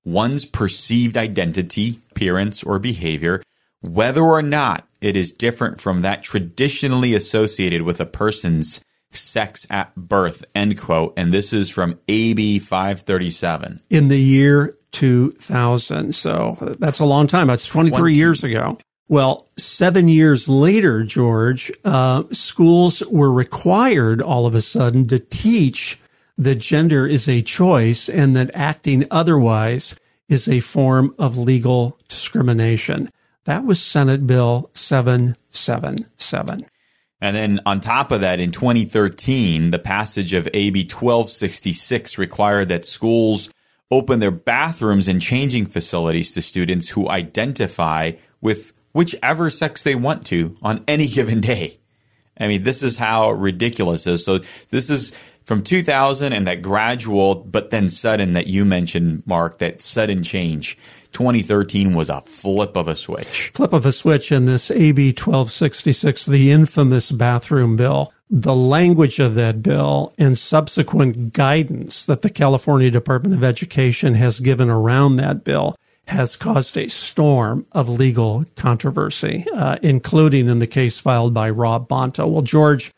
one's 0.05 0.45
perceived 0.45 1.17
identity, 1.17 2.00
appearance, 2.12 2.63
or 2.63 2.79
behavior, 2.79 3.41
whether 3.81 4.24
or 4.24 4.41
not 4.41 4.88
it 5.01 5.17
is 5.17 5.33
different 5.33 5.81
from 5.81 6.01
that 6.01 6.24
traditionally 6.24 7.13
associated 7.15 7.81
with 7.81 8.00
a 8.00 8.05
person's 8.05 8.81
sex 9.12 9.67
at 9.69 9.95
birth, 9.95 10.43
end 10.55 10.79
quote. 10.79 11.13
And 11.17 11.33
this 11.33 11.53
is 11.53 11.69
from 11.69 12.00
AB 12.07 12.60
537. 12.60 13.81
In 13.89 14.07
the 14.07 14.19
year 14.19 14.77
2000. 14.91 16.15
So 16.15 16.75
that's 16.79 17.00
a 17.00 17.05
long 17.05 17.27
time. 17.27 17.48
That's 17.48 17.67
23 17.67 17.98
20. 17.98 18.13
years 18.13 18.43
ago. 18.43 18.77
Well, 19.10 19.50
seven 19.57 20.07
years 20.07 20.48
later, 20.48 21.03
George, 21.03 21.72
uh, 21.83 22.24
schools 22.31 23.03
were 23.07 23.31
required 23.31 24.22
all 24.22 24.45
of 24.45 24.55
a 24.55 24.62
sudden 24.62 25.07
to 25.10 25.19
teach 25.19 26.00
that 26.37 26.55
gender 26.55 27.05
is 27.05 27.27
a 27.27 27.41
choice 27.41 28.09
and 28.09 28.35
that 28.35 28.51
acting 28.53 29.05
otherwise 29.11 29.95
is 30.29 30.47
a 30.47 30.59
form 30.59 31.13
of 31.19 31.37
legal 31.37 31.99
discrimination. 32.07 33.09
That 33.45 33.65
was 33.65 33.81
Senate 33.81 34.25
Bill 34.25 34.69
777. 34.73 36.65
And 37.21 37.35
then 37.35 37.59
on 37.65 37.79
top 37.79 38.11
of 38.11 38.21
that, 38.21 38.39
in 38.39 38.51
2013, 38.51 39.71
the 39.71 39.79
passage 39.79 40.33
of 40.33 40.47
AB 40.53 40.81
1266 40.81 42.17
required 42.17 42.67
that 42.69 42.83
schools 42.85 43.49
open 43.91 44.19
their 44.19 44.31
bathrooms 44.31 45.07
and 45.07 45.21
changing 45.21 45.65
facilities 45.65 46.31
to 46.33 46.41
students 46.41 46.89
who 46.89 47.07
identify 47.09 48.11
with 48.41 48.73
whichever 48.91 49.49
sex 49.49 49.83
they 49.83 49.95
want 49.95 50.25
to 50.25 50.55
on 50.61 50.83
any 50.87 51.07
given 51.07 51.41
day. 51.41 51.79
I 52.37 52.47
mean, 52.47 52.63
this 52.63 52.81
is 52.81 52.97
how 52.97 53.31
ridiculous 53.31 54.07
is. 54.07 54.25
So 54.25 54.39
this 54.69 54.89
is 54.89 55.13
from 55.45 55.63
2000 55.63 56.33
and 56.33 56.47
that 56.47 56.62
gradual, 56.62 57.35
but 57.35 57.69
then 57.69 57.89
sudden 57.89 58.33
that 58.33 58.47
you 58.47 58.65
mentioned, 58.65 59.23
Mark, 59.25 59.59
that 59.59 59.81
sudden 59.81 60.23
change. 60.23 60.77
2013 61.12 61.93
was 61.93 62.09
a 62.09 62.21
flip 62.21 62.75
of 62.75 62.88
a 62.88 62.95
switch. 62.95 63.51
Flip 63.53 63.73
of 63.73 63.85
a 63.85 63.91
switch 63.91 64.31
in 64.31 64.45
this 64.45 64.71
AB 64.71 65.09
1266, 65.09 66.25
the 66.25 66.51
infamous 66.51 67.12
bathroom 67.12 67.75
bill. 67.75 68.12
The 68.29 68.55
language 68.55 69.19
of 69.19 69.35
that 69.35 69.62
bill 69.62 70.13
and 70.17 70.38
subsequent 70.38 71.33
guidance 71.33 72.05
that 72.05 72.23
the 72.23 72.31
California 72.31 72.89
Department 72.89 73.35
of 73.35 73.43
Education 73.43 74.15
has 74.15 74.39
given 74.39 74.69
around 74.71 75.17
that 75.17 75.43
bill 75.43 75.75
has 76.05 76.35
caused 76.35 76.77
a 76.77 76.89
storm 76.89 77.65
of 77.71 77.88
legal 77.88 78.43
controversy, 78.55 79.45
uh, 79.53 79.77
including 79.81 80.50
in 80.50 80.59
the 80.59 80.67
case 80.67 81.00
filed 81.00 81.33
by 81.33 81.50
Rob 81.50 81.88
Bonta. 81.88 82.27
Well, 82.27 82.41
George, 82.41 82.91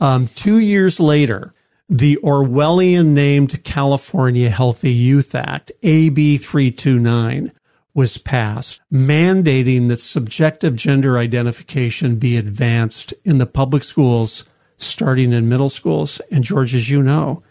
um, 0.00 0.28
two 0.34 0.58
years 0.58 1.00
later, 1.00 1.54
the 1.90 2.20
Orwellian 2.22 3.06
named 3.06 3.64
California 3.64 4.48
Healthy 4.48 4.92
Youth 4.92 5.34
Act, 5.34 5.72
AB 5.82 6.38
329, 6.38 7.50
was 7.94 8.16
passed 8.16 8.80
mandating 8.92 9.88
that 9.88 9.98
subjective 9.98 10.76
gender 10.76 11.18
identification 11.18 12.14
be 12.14 12.36
advanced 12.36 13.12
in 13.24 13.38
the 13.38 13.46
public 13.46 13.82
schools 13.82 14.44
starting 14.78 15.32
in 15.32 15.48
middle 15.48 15.68
schools. 15.68 16.20
And 16.30 16.44
George, 16.44 16.76
as 16.76 16.88
you 16.88 17.02
know, 17.02 17.42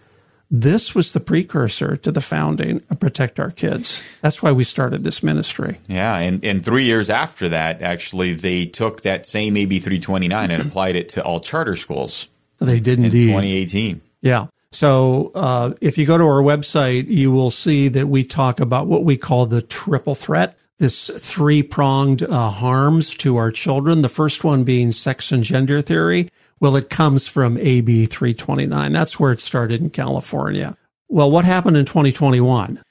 this 0.49 0.95
was 0.95 1.11
the 1.11 1.19
precursor 1.19 1.97
to 1.97 2.11
the 2.11 2.21
founding 2.21 2.81
of 2.89 2.99
Protect 2.99 3.41
Our 3.41 3.51
Kids. 3.51 4.01
That's 4.21 4.41
why 4.41 4.53
we 4.53 4.63
started 4.63 5.03
this 5.03 5.21
ministry. 5.21 5.79
Yeah, 5.87 6.15
and, 6.17 6.43
and 6.45 6.63
three 6.63 6.85
years 6.85 7.09
after 7.09 7.49
that, 7.49 7.81
actually, 7.81 8.33
they 8.33 8.65
took 8.65 9.01
that 9.01 9.25
same 9.25 9.57
AB 9.57 9.79
329 9.79 10.49
and 10.49 10.63
applied 10.63 10.95
it 10.95 11.09
to 11.09 11.23
all 11.23 11.41
charter 11.41 11.75
schools. 11.75 12.29
They 12.59 12.79
did 12.79 12.99
indeed. 12.99 13.23
In 13.23 13.41
2018. 13.41 14.01
Yeah. 14.21 14.47
So 14.71 15.31
uh, 15.33 15.73
if 15.81 15.97
you 15.97 16.05
go 16.05 16.17
to 16.17 16.23
our 16.23 16.41
website, 16.41 17.07
you 17.07 17.31
will 17.31 17.51
see 17.51 17.87
that 17.89 18.07
we 18.07 18.23
talk 18.23 18.59
about 18.59 18.87
what 18.87 19.03
we 19.03 19.17
call 19.17 19.45
the 19.45 19.61
triple 19.61 20.15
threat. 20.15 20.57
This 20.77 21.09
three 21.17 21.63
pronged 21.63 22.23
uh, 22.23 22.49
harms 22.49 23.13
to 23.15 23.37
our 23.37 23.51
children. 23.51 24.01
The 24.01 24.09
first 24.09 24.43
one 24.43 24.63
being 24.63 24.91
sex 24.91 25.31
and 25.31 25.43
gender 25.43 25.81
theory. 25.81 26.29
Well, 26.59 26.75
it 26.75 26.89
comes 26.89 27.27
from 27.27 27.57
AB 27.57 28.05
329. 28.05 28.91
That's 28.91 29.19
where 29.19 29.31
it 29.31 29.39
started 29.39 29.81
in 29.81 29.89
California. 29.89 30.77
Well, 31.07 31.31
what 31.31 31.45
happened 31.45 31.77
in 31.77 31.85
2021? 31.85 32.81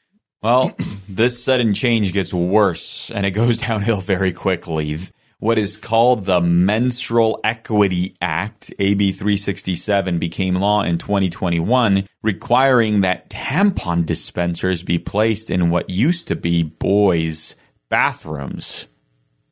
Well, 0.43 0.77
this 1.09 1.43
sudden 1.43 1.75
change 1.75 2.13
gets 2.13 2.35
worse 2.35 3.11
and 3.15 3.25
it 3.25 3.31
goes 3.31 3.59
downhill 3.69 4.01
very 4.01 4.33
quickly 4.33 4.99
what 5.41 5.59
is 5.59 5.77
called 5.77 6.25
the 6.25 6.41
Menstrual 6.41 7.41
Equity 7.45 8.17
Act, 8.21 8.73
AB 8.79 9.13
367, 9.13 10.19
became 10.19 10.57
law 10.57 10.83
in 10.83 10.99
2021, 10.99 12.09
requiring 12.23 13.03
that 13.03 13.31
tampon 13.31 14.05
dispensers 14.05 14.83
be 14.83 14.99
placed 14.99 15.51
in 15.51 15.71
what 15.71 15.89
used 15.89 16.29
to 16.29 16.37
be 16.37 16.63
boys' 16.63 17.55
bathrooms. 17.89 18.87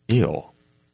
Ew. 0.09 0.45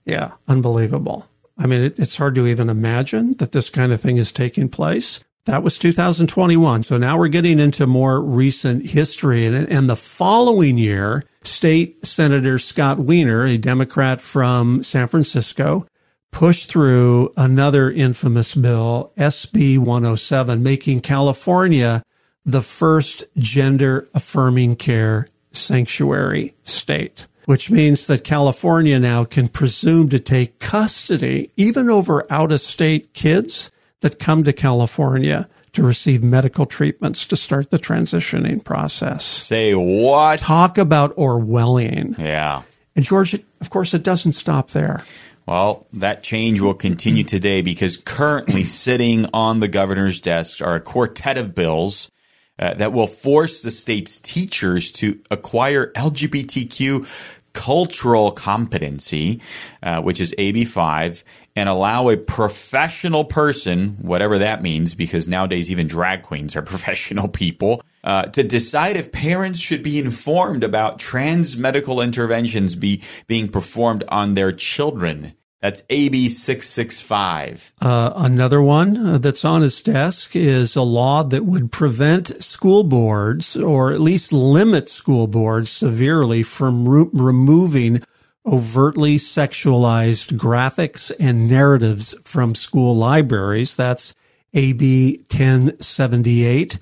Yeah, 0.04 0.32
unbelievable. 0.48 1.26
I 1.56 1.66
mean, 1.66 1.82
it, 1.82 1.98
it's 1.98 2.16
hard 2.16 2.34
to 2.34 2.46
even 2.46 2.68
imagine 2.68 3.32
that 3.38 3.52
this 3.52 3.70
kind 3.70 3.92
of 3.92 4.00
thing 4.00 4.16
is 4.16 4.32
taking 4.32 4.68
place. 4.68 5.20
That 5.46 5.64
was 5.64 5.76
2021. 5.76 6.84
So 6.84 6.98
now 6.98 7.18
we're 7.18 7.26
getting 7.26 7.58
into 7.58 7.86
more 7.86 8.20
recent 8.20 8.86
history. 8.86 9.44
And, 9.44 9.56
and 9.68 9.90
the 9.90 9.96
following 9.96 10.78
year, 10.78 11.24
State 11.42 12.06
Senator 12.06 12.60
Scott 12.60 13.00
Wiener, 13.00 13.44
a 13.44 13.56
Democrat 13.56 14.20
from 14.20 14.84
San 14.84 15.08
Francisco, 15.08 15.84
pushed 16.30 16.68
through 16.68 17.32
another 17.36 17.90
infamous 17.90 18.54
bill, 18.54 19.12
SB 19.18 19.78
107, 19.78 20.62
making 20.62 21.00
California 21.00 22.04
the 22.46 22.62
first 22.62 23.24
gender 23.36 24.08
affirming 24.14 24.76
care 24.76 25.26
sanctuary 25.50 26.54
state, 26.62 27.26
which 27.46 27.68
means 27.68 28.06
that 28.06 28.22
California 28.22 28.98
now 29.00 29.24
can 29.24 29.48
presume 29.48 30.08
to 30.08 30.20
take 30.20 30.60
custody 30.60 31.50
even 31.56 31.90
over 31.90 32.32
out 32.32 32.52
of 32.52 32.60
state 32.60 33.12
kids 33.12 33.72
that 34.02 34.18
come 34.18 34.44
to 34.44 34.52
California 34.52 35.48
to 35.72 35.82
receive 35.82 36.22
medical 36.22 36.66
treatments 36.66 37.24
to 37.26 37.36
start 37.36 37.70
the 37.70 37.78
transitioning 37.78 38.62
process. 38.62 39.24
Say 39.24 39.74
what? 39.74 40.38
Talk 40.38 40.76
about 40.76 41.16
Orwellian. 41.16 42.18
Yeah. 42.18 42.62
And 42.94 43.04
George, 43.04 43.34
of 43.60 43.70
course, 43.70 43.94
it 43.94 44.02
doesn't 44.02 44.32
stop 44.32 44.72
there. 44.72 45.02
Well, 45.46 45.86
that 45.94 46.22
change 46.22 46.60
will 46.60 46.74
continue 46.74 47.24
today 47.24 47.62
because 47.62 47.96
currently 47.96 48.64
sitting 48.64 49.26
on 49.32 49.60
the 49.60 49.68
governor's 49.68 50.20
desk 50.20 50.62
are 50.62 50.76
a 50.76 50.80
quartet 50.80 51.38
of 51.38 51.54
bills 51.54 52.10
uh, 52.58 52.74
that 52.74 52.92
will 52.92 53.06
force 53.06 53.62
the 53.62 53.70
state's 53.70 54.18
teachers 54.18 54.92
to 54.92 55.20
acquire 55.30 55.90
LGBTQ 55.92 57.08
cultural 57.54 58.30
competency, 58.30 59.40
uh, 59.82 60.00
which 60.00 60.20
is 60.20 60.34
AB5, 60.38 61.22
and 61.54 61.68
allow 61.68 62.08
a 62.08 62.16
professional 62.16 63.24
person, 63.24 63.96
whatever 64.00 64.38
that 64.38 64.62
means, 64.62 64.94
because 64.94 65.28
nowadays 65.28 65.70
even 65.70 65.86
drag 65.86 66.22
queens 66.22 66.56
are 66.56 66.62
professional 66.74 67.28
people, 67.28 67.82
uh, 68.04 68.22
to 68.24 68.42
decide 68.42 68.96
if 68.96 69.12
parents 69.12 69.60
should 69.60 69.82
be 69.82 69.98
informed 69.98 70.64
about 70.64 70.98
trans 70.98 71.56
medical 71.56 72.00
interventions 72.00 72.74
be, 72.74 73.02
being 73.26 73.48
performed 73.48 74.04
on 74.08 74.34
their 74.34 74.52
children. 74.52 75.34
That's 75.60 75.82
AB 75.90 76.28
665. 76.28 77.72
Uh, 77.80 78.12
another 78.16 78.60
one 78.60 79.06
uh, 79.06 79.18
that's 79.18 79.44
on 79.44 79.62
his 79.62 79.80
desk 79.80 80.34
is 80.34 80.74
a 80.74 80.82
law 80.82 81.22
that 81.22 81.44
would 81.44 81.70
prevent 81.70 82.42
school 82.42 82.82
boards, 82.82 83.56
or 83.56 83.92
at 83.92 84.00
least 84.00 84.32
limit 84.32 84.88
school 84.88 85.28
boards 85.28 85.70
severely, 85.70 86.42
from 86.42 86.88
re- 86.88 87.08
removing 87.12 88.02
overtly 88.44 89.16
sexualized 89.16 90.36
graphics 90.36 91.12
and 91.20 91.48
narratives 91.48 92.14
from 92.22 92.54
school 92.54 92.94
libraries. 92.96 93.76
That's 93.76 94.14
AB 94.54 95.18
1078. 95.30 96.78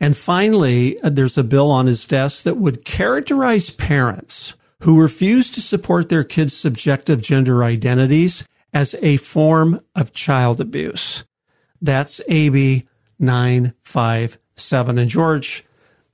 And 0.00 0.16
finally, 0.16 1.00
uh, 1.00 1.10
there's 1.10 1.38
a 1.38 1.44
bill 1.44 1.70
on 1.70 1.86
his 1.86 2.04
desk 2.04 2.42
that 2.44 2.56
would 2.56 2.84
characterize 2.84 3.70
parents 3.70 4.54
who 4.80 5.00
refuse 5.00 5.50
to 5.50 5.60
support 5.60 6.08
their 6.08 6.24
kids' 6.24 6.56
subjective 6.56 7.22
gender 7.22 7.62
identities 7.62 8.44
as 8.72 8.96
a 9.00 9.16
form 9.18 9.80
of 9.94 10.12
child 10.12 10.60
abuse. 10.60 11.24
That's 11.80 12.20
AB 12.28 12.84
957. 13.18 14.98
And 14.98 15.10
George, 15.10 15.64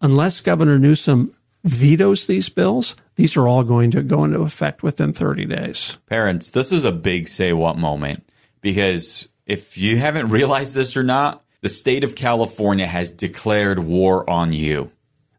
unless 0.00 0.40
Governor 0.40 0.78
Newsom 0.78 1.34
vetoes 1.64 2.26
these 2.26 2.48
bills, 2.48 2.96
these 3.20 3.36
are 3.36 3.46
all 3.46 3.62
going 3.62 3.90
to 3.90 4.00
go 4.00 4.24
into 4.24 4.40
effect 4.40 4.82
within 4.82 5.12
30 5.12 5.44
days. 5.44 5.98
Parents, 6.06 6.48
this 6.52 6.72
is 6.72 6.84
a 6.84 6.90
big 6.90 7.28
say 7.28 7.52
what 7.52 7.76
moment 7.76 8.26
because 8.62 9.28
if 9.44 9.76
you 9.76 9.98
haven't 9.98 10.30
realized 10.30 10.72
this 10.72 10.96
or 10.96 11.02
not, 11.02 11.44
the 11.60 11.68
state 11.68 12.02
of 12.02 12.14
California 12.14 12.86
has 12.86 13.10
declared 13.10 13.78
war 13.78 14.28
on 14.28 14.52
you. 14.52 14.90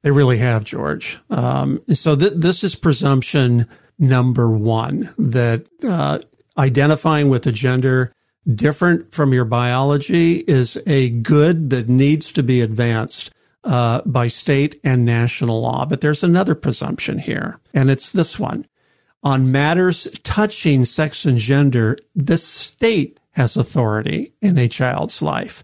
They 0.04 0.12
really 0.12 0.38
have, 0.38 0.64
George. 0.64 1.18
Um, 1.32 1.82
so 1.92 2.16
th- 2.16 2.34
this 2.36 2.64
is 2.64 2.76
presumption 2.76 3.66
number 3.98 4.48
one 4.48 5.12
that 5.18 5.66
uh, 5.84 6.20
identifying 6.56 7.30
with 7.30 7.48
a 7.48 7.52
gender 7.52 8.14
different 8.48 9.12
from 9.12 9.34
your 9.34 9.46
biology 9.46 10.36
is 10.36 10.80
a 10.86 11.10
good 11.10 11.72
that 11.72 11.90
needs 11.90 12.32
to 12.34 12.44
be 12.44 12.62
advanced 12.62 13.32
uh, 13.64 14.02
by 14.06 14.28
state 14.28 14.80
and 14.84 15.06
national 15.06 15.62
law. 15.62 15.86
But 15.86 16.02
there's 16.02 16.24
another 16.24 16.56
presumption 16.56 17.20
here, 17.20 17.60
and 17.74 17.90
it's 17.90 18.12
this 18.12 18.40
one. 18.40 18.66
On 19.24 19.52
matters 19.52 20.08
touching 20.24 20.84
sex 20.86 21.26
and 21.26 21.38
gender, 21.38 21.98
the 22.16 22.38
state 22.38 23.20
has 23.32 23.56
authority 23.56 24.34
in 24.42 24.58
a 24.58 24.68
child's 24.68 25.22
life, 25.22 25.64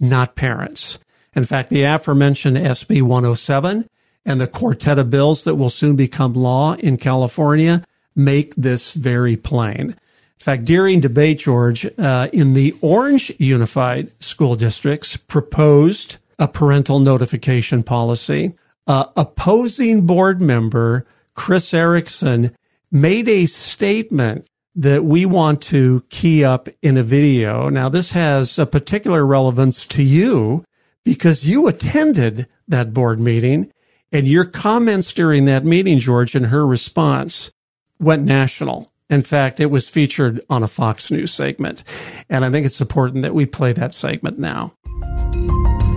not 0.00 0.36
parents. 0.36 0.98
In 1.34 1.44
fact, 1.44 1.70
the 1.70 1.82
aforementioned 1.82 2.56
SB 2.56 3.02
107 3.02 3.88
and 4.24 4.40
the 4.40 4.46
quartet 4.46 4.98
of 4.98 5.10
bills 5.10 5.44
that 5.44 5.56
will 5.56 5.70
soon 5.70 5.96
become 5.96 6.32
law 6.32 6.74
in 6.74 6.96
California 6.96 7.84
make 8.16 8.54
this 8.54 8.94
very 8.94 9.36
plain. 9.36 9.90
In 9.90 10.44
fact, 10.44 10.64
during 10.64 11.00
debate, 11.00 11.38
George, 11.38 11.86
uh, 11.98 12.28
in 12.32 12.54
the 12.54 12.74
Orange 12.80 13.32
Unified 13.38 14.10
School 14.22 14.56
Districts 14.56 15.16
proposed 15.16 16.16
a 16.38 16.48
parental 16.48 16.98
notification 16.98 17.82
policy. 17.82 18.52
Uh, 18.86 19.06
opposing 19.16 20.06
board 20.06 20.40
member 20.40 21.06
Chris 21.34 21.74
Erickson 21.74 22.54
made 22.90 23.28
a 23.28 23.46
statement 23.46 24.46
that 24.76 25.04
we 25.04 25.24
want 25.24 25.62
to 25.62 26.04
key 26.10 26.44
up 26.44 26.68
in 26.82 26.96
a 26.96 27.02
video. 27.02 27.68
Now, 27.68 27.88
this 27.88 28.12
has 28.12 28.58
a 28.58 28.66
particular 28.66 29.24
relevance 29.24 29.86
to 29.86 30.02
you 30.02 30.64
because 31.04 31.46
you 31.46 31.68
attended 31.68 32.46
that 32.68 32.92
board 32.92 33.20
meeting 33.20 33.72
and 34.10 34.26
your 34.26 34.44
comments 34.44 35.12
during 35.12 35.44
that 35.44 35.64
meeting, 35.64 35.98
George, 35.98 36.34
and 36.34 36.46
her 36.46 36.66
response 36.66 37.52
went 38.00 38.24
national. 38.24 38.90
In 39.10 39.22
fact, 39.22 39.60
it 39.60 39.66
was 39.66 39.88
featured 39.88 40.40
on 40.48 40.62
a 40.62 40.68
Fox 40.68 41.10
News 41.10 41.32
segment. 41.32 41.84
And 42.28 42.44
I 42.44 42.50
think 42.50 42.66
it's 42.66 42.80
important 42.80 43.22
that 43.22 43.34
we 43.34 43.46
play 43.46 43.72
that 43.72 43.94
segment 43.94 44.38
now 44.38 44.72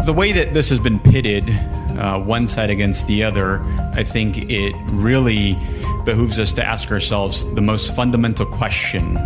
the 0.08 0.14
way 0.14 0.32
that 0.32 0.54
this 0.54 0.70
has 0.70 0.80
been 0.80 1.02
pitted, 1.02 1.50
uh, 2.00 2.18
one 2.18 2.48
side 2.48 2.70
against 2.70 3.06
the 3.08 3.22
other, 3.26 3.60
I 3.94 4.06
think 4.06 4.50
it 4.50 4.74
really 4.92 5.56
behooves 6.06 6.40
us 6.40 6.54
to 6.54 6.66
ask 6.66 6.90
ourselves 6.92 7.44
the 7.56 7.62
most 7.62 7.94
fundamental 7.94 8.46
question, 8.46 9.18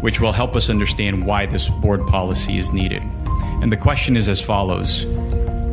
which 0.00 0.18
will 0.18 0.32
help 0.32 0.56
us 0.56 0.70
understand 0.70 1.26
why 1.26 1.44
this 1.44 1.68
board 1.68 2.06
policy 2.06 2.56
is 2.56 2.72
needed. 2.72 3.02
And 3.60 3.70
the 3.70 3.76
question 3.76 4.16
is 4.16 4.30
as 4.30 4.40
follows 4.40 5.02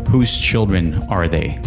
Whose 0.09 0.37
children 0.37 1.01
are 1.03 1.29
they? 1.29 1.57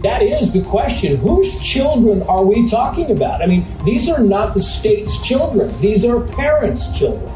That 0.00 0.22
is 0.22 0.54
the 0.54 0.62
question. 0.62 1.18
Whose 1.18 1.60
children 1.60 2.22
are 2.22 2.42
we 2.42 2.66
talking 2.70 3.10
about? 3.10 3.42
I 3.42 3.46
mean, 3.46 3.66
these 3.84 4.08
are 4.08 4.22
not 4.22 4.54
the 4.54 4.60
state's 4.60 5.20
children, 5.20 5.78
these 5.82 6.06
are 6.06 6.22
parents' 6.22 6.98
children. 6.98 7.28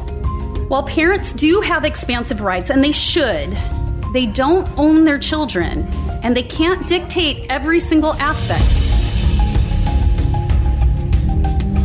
While 0.67 0.83
parents 0.83 1.31
do 1.31 1.61
have 1.61 1.85
expansive 1.85 2.41
rights, 2.41 2.71
and 2.71 2.83
they 2.83 2.91
should, 2.91 3.55
they 4.17 4.25
don't 4.25 4.67
own 4.79 5.03
their 5.03 5.19
children, 5.19 5.83
and 6.23 6.35
they 6.35 6.41
can't 6.41 6.87
dictate 6.87 7.45
every 7.51 7.79
single 7.79 8.15
aspect. 8.15 8.65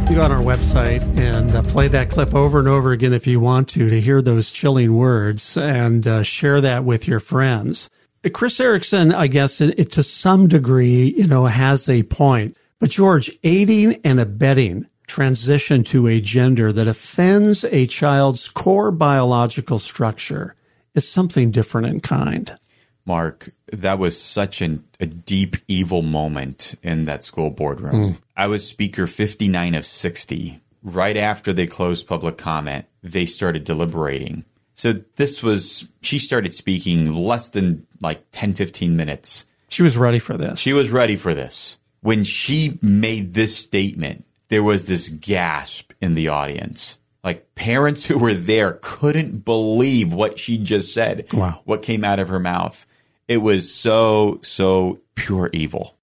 You 0.09 0.17
go 0.17 0.23
on 0.23 0.33
our 0.33 0.43
website 0.43 1.03
and 1.19 1.55
uh, 1.55 1.61
play 1.65 1.89
that 1.89 2.09
clip 2.09 2.35
over 2.35 2.59
and 2.59 2.69
over 2.69 2.93
again 2.93 3.13
if 3.13 3.27
you 3.27 3.39
want 3.39 3.69
to, 3.71 3.91
to 3.91 4.01
hear 4.01 4.23
those 4.23 4.51
chilling 4.51 4.97
words 4.97 5.59
and 5.59 6.07
uh, 6.07 6.23
share 6.23 6.63
that 6.63 6.85
with 6.85 7.07
your 7.07 7.21
friends. 7.21 7.91
Chris 8.33 8.59
Erickson, 8.61 9.13
I 9.13 9.27
guess, 9.27 9.61
it, 9.61 9.79
it, 9.79 9.93
to 9.93 10.03
some 10.03 10.49
degree, 10.49 11.13
you 11.15 11.27
know, 11.27 11.45
has 11.45 11.87
a 11.87 12.03
point. 12.03 12.57
But 12.79 12.89
George, 12.89 13.31
aiding 13.45 14.01
and 14.05 14.19
abetting 14.19 14.87
transition 15.07 15.85
to 15.85 16.09
a 16.09 16.19
gender 16.23 16.73
that 16.73 16.89
offends 16.89 17.67
a 17.67 17.87
child's 17.87 18.49
core 18.49 18.91
biological 18.91 19.79
structure 19.79 20.57
is 20.95 21.09
something 21.09 21.51
different 21.51 21.87
in 21.89 22.01
kind. 22.01 22.57
Mark, 23.05 23.51
that 23.73 23.99
was 23.99 24.21
such 24.21 24.63
an, 24.63 24.85
a 25.01 25.07
deep, 25.07 25.57
evil 25.67 26.03
moment 26.03 26.75
in 26.83 27.05
that 27.05 27.25
school 27.25 27.51
boardroom. 27.51 28.15
Mm. 28.15 28.21
I 28.37 28.47
was 28.47 28.67
speaker 28.67 29.07
59 29.07 29.75
of 29.75 29.87
60. 29.87 30.61
Right 30.85 31.17
after 31.17 31.53
they 31.53 31.67
closed 31.67 32.07
public 32.07 32.39
comment, 32.39 32.87
they 33.03 33.27
started 33.27 33.65
deliberating. 33.65 34.45
So 34.75 34.93
this 35.17 35.43
was, 35.43 35.89
she 36.01 36.19
started 36.19 36.55
speaking 36.55 37.15
less 37.15 37.51
than 37.51 37.87
like 38.01 38.25
10, 38.33 38.55
15 38.55 38.97
minutes. 38.97 39.45
She 39.69 39.83
was 39.83 39.97
ready 39.97 40.19
for 40.19 40.37
this. 40.37 40.59
She 40.59 40.73
was 40.73 40.91
ready 40.91 41.17
for 41.17 41.35
this. 41.35 41.79
When 42.01 42.25
she 42.25 42.79
made 42.83 43.35
this 43.35 43.57
statement, 43.57 44.25
there 44.49 44.63
was 44.63 44.85
this 44.85 45.09
gasp 45.09 45.93
in 46.01 46.15
the 46.15 46.29
audience. 46.29 46.99
Like 47.25 47.55
parents 47.55 48.05
who 48.05 48.19
were 48.19 48.35
there 48.35 48.79
couldn't 48.83 49.45
believe 49.45 50.13
what 50.13 50.39
she 50.39 50.59
just 50.59 50.93
said. 50.93 51.33
Wow. 51.33 51.61
What 51.65 51.83
came 51.83 52.05
out 52.05 52.19
of 52.19 52.29
her 52.29 52.41
mouth. 52.41 52.85
It 53.29 53.39
was 53.39 53.73
so, 53.73 54.41
so 54.43 55.01
pure 55.15 55.49
evil. 55.53 55.97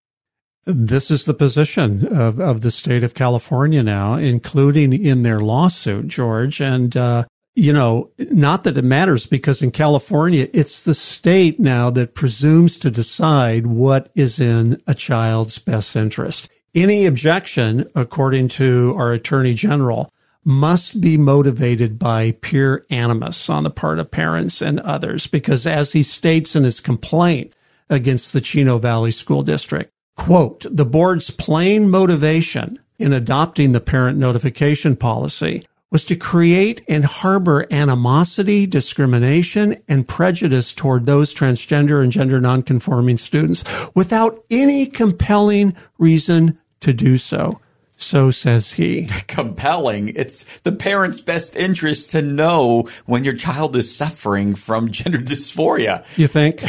This 0.66 1.10
is 1.10 1.26
the 1.26 1.34
position 1.34 2.08
of, 2.08 2.40
of 2.40 2.62
the 2.62 2.72
state 2.72 3.04
of 3.04 3.14
California 3.14 3.82
now, 3.82 4.16
including 4.16 4.94
in 4.94 5.24
their 5.24 5.40
lawsuit, 5.42 6.08
George. 6.08 6.62
And, 6.62 6.96
uh, 6.96 7.26
you 7.56 7.74
know, 7.74 8.12
not 8.18 8.64
that 8.64 8.78
it 8.78 8.84
matters 8.84 9.26
because 9.26 9.62
in 9.62 9.72
California, 9.72 10.48
it's 10.54 10.84
the 10.84 10.94
state 10.94 11.60
now 11.60 11.90
that 11.90 12.14
presumes 12.14 12.78
to 12.78 12.92
decide 12.92 13.68
what 13.68 14.10
is 14.16 14.40
in 14.40 14.82
a 14.88 14.94
child's 14.94 15.58
best 15.58 15.96
interest. 15.96 16.48
Any 16.76 17.06
objection, 17.06 17.90
according 17.96 18.50
to 18.50 18.94
our 18.96 19.12
attorney 19.12 19.56
general, 19.56 20.12
must 20.45 21.02
be 21.02 21.17
motivated 21.17 21.99
by 21.99 22.32
pure 22.41 22.86
animus 22.89 23.49
on 23.49 23.63
the 23.63 23.69
part 23.69 23.99
of 23.99 24.12
parents 24.12 24.62
and 24.62 24.80
others, 24.80 25.28
because 25.28 25.67
as 25.67 25.91
he 25.91 26.04
states 26.04 26.56
in 26.56 26.63
his 26.63 26.80
complaint 26.80 27.54
against 27.89 28.34
the 28.34 28.41
Chino 28.41 28.78
Valley 28.78 29.12
School 29.12 29.43
District, 29.43 29.91
quote, 30.15 30.65
the 30.69 30.86
board's 30.86 31.30
plain 31.30 31.89
motivation 31.89 32.80
in 32.97 33.13
adopting 33.13 33.71
the 33.71 33.82
parent 33.82 34.17
notification 34.17 34.95
policy 34.95 35.65
was 35.91 36.04
to 36.04 36.15
create 36.15 36.84
and 36.88 37.04
harbor 37.04 37.65
animosity, 37.71 38.67
discrimination, 38.67 39.75
and 39.88 40.08
prejudice 40.08 40.71
toward 40.71 41.06
those 41.06 41.34
transgender 41.34 42.04
and 42.04 42.12
gender 42.12 42.39
nonconforming 42.39 43.17
students 43.17 43.63
without 43.95 44.43
any 44.52 44.86
compelling 44.86 45.75
reason 45.97 46.60
to 46.82 46.93
do 46.93 47.17
so. 47.17 47.60
So 48.02 48.32
says 48.32 48.72
he. 48.72 49.08
Compelling. 49.28 50.10
It's 50.16 50.46
the 50.64 50.72
parent's 50.72 51.20
best 51.20 51.56
interest 51.56 52.12
to 52.12 52.22
know 52.22 52.88
when 53.06 53.24
your 53.24 53.36
child 53.36 53.76
is 53.76 53.94
suffering 53.94 54.56
from 54.56 54.92
gender 54.92 55.18
dysphoria. 55.18 56.06
You 56.16 56.28
think? 56.28 56.64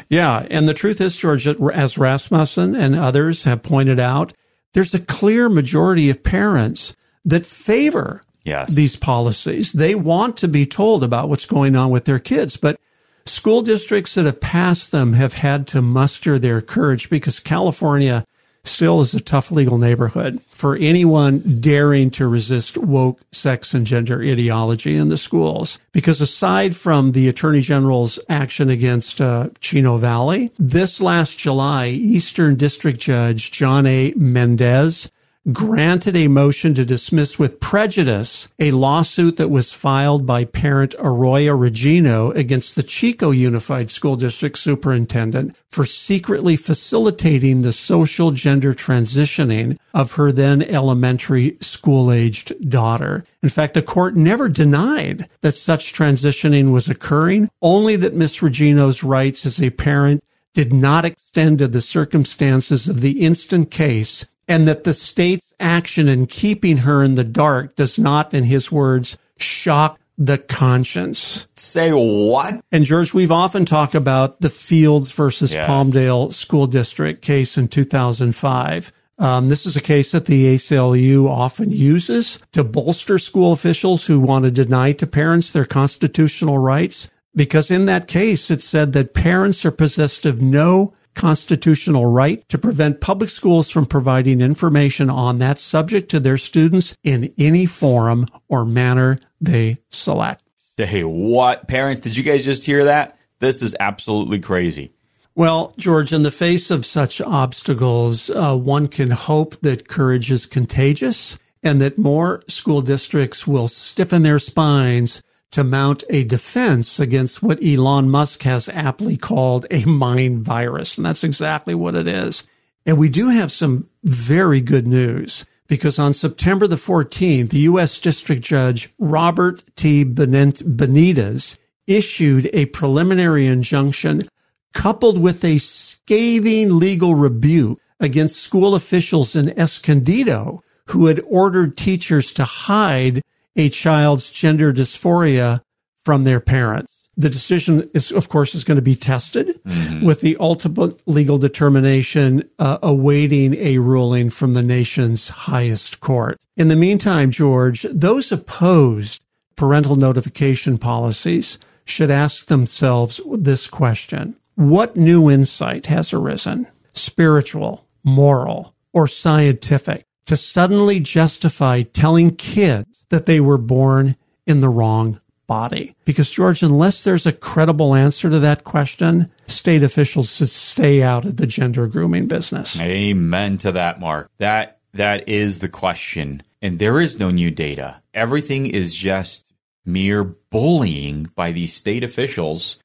yeah. 0.08 0.46
And 0.50 0.68
the 0.68 0.74
truth 0.74 1.00
is, 1.00 1.16
George, 1.16 1.46
as 1.46 1.98
Rasmussen 1.98 2.74
and 2.76 2.94
others 2.94 3.44
have 3.44 3.62
pointed 3.62 3.98
out, 3.98 4.32
there's 4.74 4.94
a 4.94 5.00
clear 5.00 5.48
majority 5.48 6.08
of 6.08 6.22
parents 6.22 6.94
that 7.24 7.44
favor 7.44 8.22
yes. 8.44 8.70
these 8.70 8.96
policies. 8.96 9.72
They 9.72 9.94
want 9.94 10.36
to 10.38 10.48
be 10.48 10.66
told 10.66 11.02
about 11.02 11.28
what's 11.28 11.46
going 11.46 11.76
on 11.76 11.90
with 11.90 12.04
their 12.04 12.18
kids, 12.18 12.56
but 12.56 12.80
school 13.26 13.62
districts 13.62 14.14
that 14.14 14.24
have 14.24 14.40
passed 14.40 14.92
them 14.92 15.12
have 15.14 15.34
had 15.34 15.66
to 15.68 15.82
muster 15.82 16.38
their 16.38 16.60
courage 16.60 17.10
because 17.10 17.40
California 17.40 18.24
still 18.68 19.00
is 19.00 19.14
a 19.14 19.20
tough 19.20 19.50
legal 19.50 19.78
neighborhood 19.78 20.40
for 20.50 20.76
anyone 20.76 21.60
daring 21.60 22.10
to 22.10 22.26
resist 22.26 22.78
woke 22.78 23.20
sex 23.32 23.74
and 23.74 23.86
gender 23.86 24.22
ideology 24.22 24.96
in 24.96 25.08
the 25.08 25.16
schools. 25.16 25.78
Because 25.92 26.20
aside 26.20 26.76
from 26.76 27.12
the 27.12 27.28
Attorney 27.28 27.60
General's 27.60 28.18
action 28.28 28.70
against 28.70 29.20
uh, 29.20 29.48
Chino 29.60 29.96
Valley, 29.96 30.52
this 30.58 31.00
last 31.00 31.38
July, 31.38 31.88
Eastern 31.88 32.56
District 32.56 32.98
Judge 32.98 33.50
John 33.50 33.86
A. 33.86 34.12
Mendez 34.16 35.10
granted 35.52 36.14
a 36.14 36.28
motion 36.28 36.74
to 36.74 36.84
dismiss 36.84 37.38
with 37.38 37.60
prejudice 37.60 38.48
a 38.58 38.70
lawsuit 38.70 39.38
that 39.38 39.50
was 39.50 39.72
filed 39.72 40.26
by 40.26 40.44
parent 40.44 40.94
Aurora 40.98 41.56
Regino 41.56 42.34
against 42.34 42.74
the 42.74 42.82
Chico 42.82 43.30
Unified 43.30 43.90
School 43.90 44.16
District 44.16 44.58
superintendent 44.58 45.56
for 45.70 45.86
secretly 45.86 46.56
facilitating 46.56 47.62
the 47.62 47.72
social 47.72 48.30
gender 48.30 48.74
transitioning 48.74 49.78
of 49.94 50.12
her 50.12 50.32
then 50.32 50.62
elementary 50.62 51.56
school 51.60 52.12
aged 52.12 52.68
daughter. 52.68 53.24
In 53.42 53.48
fact, 53.48 53.74
the 53.74 53.82
court 53.82 54.16
never 54.16 54.48
denied 54.48 55.28
that 55.40 55.52
such 55.52 55.94
transitioning 55.94 56.72
was 56.72 56.88
occurring, 56.88 57.50
only 57.62 57.96
that 57.96 58.14
Miss 58.14 58.42
Regino's 58.42 59.02
rights 59.02 59.46
as 59.46 59.62
a 59.62 59.70
parent 59.70 60.22
did 60.52 60.72
not 60.72 61.04
extend 61.04 61.58
to 61.58 61.68
the 61.68 61.80
circumstances 61.80 62.88
of 62.88 63.00
the 63.00 63.20
instant 63.22 63.70
case 63.70 64.26
and 64.48 64.66
that 64.66 64.84
the 64.84 64.94
state's 64.94 65.52
action 65.60 66.08
in 66.08 66.26
keeping 66.26 66.78
her 66.78 67.02
in 67.02 67.14
the 67.14 67.24
dark 67.24 67.76
does 67.76 67.98
not, 67.98 68.32
in 68.34 68.44
his 68.44 68.72
words, 68.72 69.16
shock 69.36 69.98
the 70.16 70.38
conscience. 70.38 71.46
Say 71.54 71.92
what? 71.92 72.60
And 72.72 72.84
George, 72.84 73.14
we've 73.14 73.30
often 73.30 73.64
talked 73.64 73.94
about 73.94 74.40
the 74.40 74.50
Fields 74.50 75.12
versus 75.12 75.52
Yes. 75.52 75.68
Palmdale 75.68 76.32
School 76.32 76.66
District 76.66 77.22
case 77.22 77.56
in 77.56 77.68
2005. 77.68 78.92
Um, 79.20 79.48
this 79.48 79.66
is 79.66 79.76
a 79.76 79.80
case 79.80 80.12
that 80.12 80.26
the 80.26 80.54
ACLU 80.54 81.28
often 81.28 81.70
uses 81.70 82.38
to 82.52 82.62
bolster 82.62 83.18
school 83.18 83.52
officials 83.52 84.06
who 84.06 84.20
want 84.20 84.44
to 84.44 84.50
deny 84.50 84.92
to 84.92 85.06
parents 85.06 85.52
their 85.52 85.64
constitutional 85.64 86.58
rights. 86.58 87.08
Because 87.34 87.70
in 87.70 87.86
that 87.86 88.08
case, 88.08 88.50
it 88.50 88.62
said 88.62 88.92
that 88.94 89.14
parents 89.14 89.64
are 89.64 89.70
possessed 89.70 90.24
of 90.24 90.40
no 90.40 90.94
constitutional 91.18 92.06
right 92.06 92.48
to 92.48 92.56
prevent 92.56 93.00
public 93.00 93.28
schools 93.28 93.68
from 93.68 93.84
providing 93.84 94.40
information 94.40 95.10
on 95.10 95.38
that 95.40 95.58
subject 95.58 96.08
to 96.10 96.20
their 96.20 96.38
students 96.38 96.96
in 97.02 97.34
any 97.36 97.66
forum 97.66 98.24
or 98.48 98.64
manner 98.64 99.18
they 99.40 99.76
select. 99.90 100.44
Say 100.78 101.02
what? 101.02 101.66
Parents, 101.66 102.00
did 102.00 102.16
you 102.16 102.22
guys 102.22 102.44
just 102.44 102.64
hear 102.64 102.84
that? 102.84 103.18
This 103.40 103.62
is 103.62 103.74
absolutely 103.80 104.38
crazy. 104.38 104.92
Well, 105.34 105.74
George, 105.76 106.12
in 106.12 106.22
the 106.22 106.30
face 106.30 106.70
of 106.70 106.86
such 106.86 107.20
obstacles, 107.20 108.30
uh, 108.30 108.56
one 108.56 108.86
can 108.86 109.10
hope 109.10 109.60
that 109.60 109.88
courage 109.88 110.30
is 110.30 110.46
contagious 110.46 111.36
and 111.64 111.80
that 111.80 111.98
more 111.98 112.44
school 112.48 112.80
districts 112.80 113.44
will 113.44 113.66
stiffen 113.66 114.22
their 114.22 114.38
spines 114.38 115.20
to 115.50 115.64
mount 115.64 116.04
a 116.10 116.24
defense 116.24 117.00
against 117.00 117.42
what 117.42 117.62
Elon 117.64 118.10
Musk 118.10 118.42
has 118.42 118.68
aptly 118.68 119.16
called 119.16 119.66
a 119.70 119.84
mind 119.84 120.42
virus. 120.42 120.96
And 120.96 121.06
that's 121.06 121.24
exactly 121.24 121.74
what 121.74 121.94
it 121.94 122.06
is. 122.06 122.46
And 122.84 122.98
we 122.98 123.08
do 123.08 123.28
have 123.28 123.52
some 123.52 123.88
very 124.04 124.60
good 124.60 124.86
news 124.86 125.44
because 125.66 125.98
on 125.98 126.14
September 126.14 126.66
the 126.66 126.76
14th, 126.76 127.50
the 127.50 127.58
U.S. 127.60 127.98
District 127.98 128.42
Judge 128.42 128.92
Roger 128.98 129.58
T. 129.76 130.04
Benitez 130.04 131.58
issued 131.86 132.50
a 132.52 132.66
preliminary 132.66 133.46
injunction 133.46 134.28
coupled 134.74 135.20
with 135.20 135.44
a 135.44 135.58
scathing 135.58 136.78
legal 136.78 137.14
rebuke 137.14 137.80
against 138.00 138.40
school 138.40 138.74
officials 138.74 139.34
in 139.34 139.58
Escondido 139.58 140.62
who 140.86 141.06
had 141.06 141.20
ordered 141.26 141.76
teachers 141.76 142.32
to 142.32 142.44
hide 142.44 143.22
a 143.56 143.68
child's 143.68 144.30
gender 144.30 144.72
dysphoria 144.72 145.60
from 146.04 146.24
their 146.24 146.40
parents. 146.40 147.08
The 147.16 147.28
decision 147.28 147.90
is, 147.94 148.12
of 148.12 148.28
course, 148.28 148.54
is 148.54 148.62
going 148.62 148.76
to 148.76 148.82
be 148.82 148.94
tested 148.94 149.60
with 150.02 150.20
the 150.20 150.36
ultimate 150.38 151.00
legal 151.08 151.36
determination 151.36 152.48
uh, 152.60 152.78
awaiting 152.80 153.54
a 153.54 153.78
ruling 153.78 154.30
from 154.30 154.54
the 154.54 154.62
nation's 154.62 155.28
highest 155.28 155.98
court. 155.98 156.38
In 156.56 156.68
the 156.68 156.76
meantime, 156.76 157.32
George, 157.32 157.84
those 157.90 158.30
opposed 158.30 159.20
parental 159.56 159.96
notification 159.96 160.78
policies 160.78 161.58
should 161.84 162.10
ask 162.10 162.46
themselves 162.46 163.20
this 163.34 163.66
question. 163.66 164.36
What 164.54 164.96
new 164.96 165.28
insight 165.28 165.86
has 165.86 166.12
arisen, 166.12 166.68
spiritual, 166.92 167.84
moral, 168.04 168.74
or 168.92 169.08
scientific, 169.08 170.04
to 170.28 170.36
suddenly 170.36 171.00
justify 171.00 171.82
telling 171.82 172.36
kids 172.36 173.04
that 173.08 173.26
they 173.26 173.40
were 173.40 173.58
born 173.58 174.14
in 174.46 174.60
the 174.60 174.68
wrong 174.68 175.20
body? 175.46 175.96
Because, 176.04 176.30
George, 176.30 176.62
unless 176.62 177.02
there's 177.02 177.26
a 177.26 177.32
credible 177.32 177.94
answer 177.94 178.30
to 178.30 178.38
that 178.38 178.62
question, 178.62 179.32
state 179.46 179.82
officials 179.82 180.36
should 180.36 180.50
stay 180.50 181.02
out 181.02 181.24
of 181.24 181.38
the 181.38 181.46
gender 181.46 181.86
grooming 181.86 182.26
business. 182.26 182.78
Amen 182.78 183.56
to 183.58 183.72
that, 183.72 183.98
Mark. 183.98 184.30
That 184.38 184.78
that 184.94 185.28
is 185.28 185.58
the 185.58 185.68
question. 185.68 186.42
And 186.60 186.78
there 186.78 187.00
is 187.00 187.18
no 187.18 187.30
new 187.30 187.50
data. 187.50 188.02
Everything 188.12 188.66
is 188.66 188.94
just 188.94 189.50
mere 189.86 190.24
bullying 190.24 191.30
by 191.34 191.52
these 191.52 191.72
state 191.72 192.04
officials 192.04 192.76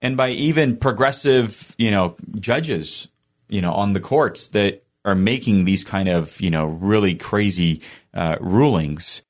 and 0.00 0.16
by 0.16 0.30
even 0.30 0.76
progressive, 0.76 1.74
you 1.78 1.92
know, 1.92 2.16
judges, 2.40 3.06
you 3.48 3.60
know, 3.60 3.72
on 3.72 3.92
the 3.92 4.00
courts 4.00 4.48
that 4.48 4.84
are 5.04 5.14
making 5.14 5.64
these 5.64 5.84
kind 5.84 6.08
of, 6.08 6.40
you 6.40 6.50
know, 6.50 6.66
really 6.66 7.14
crazy 7.14 7.82
uh, 8.14 8.36
rulings. 8.40 9.22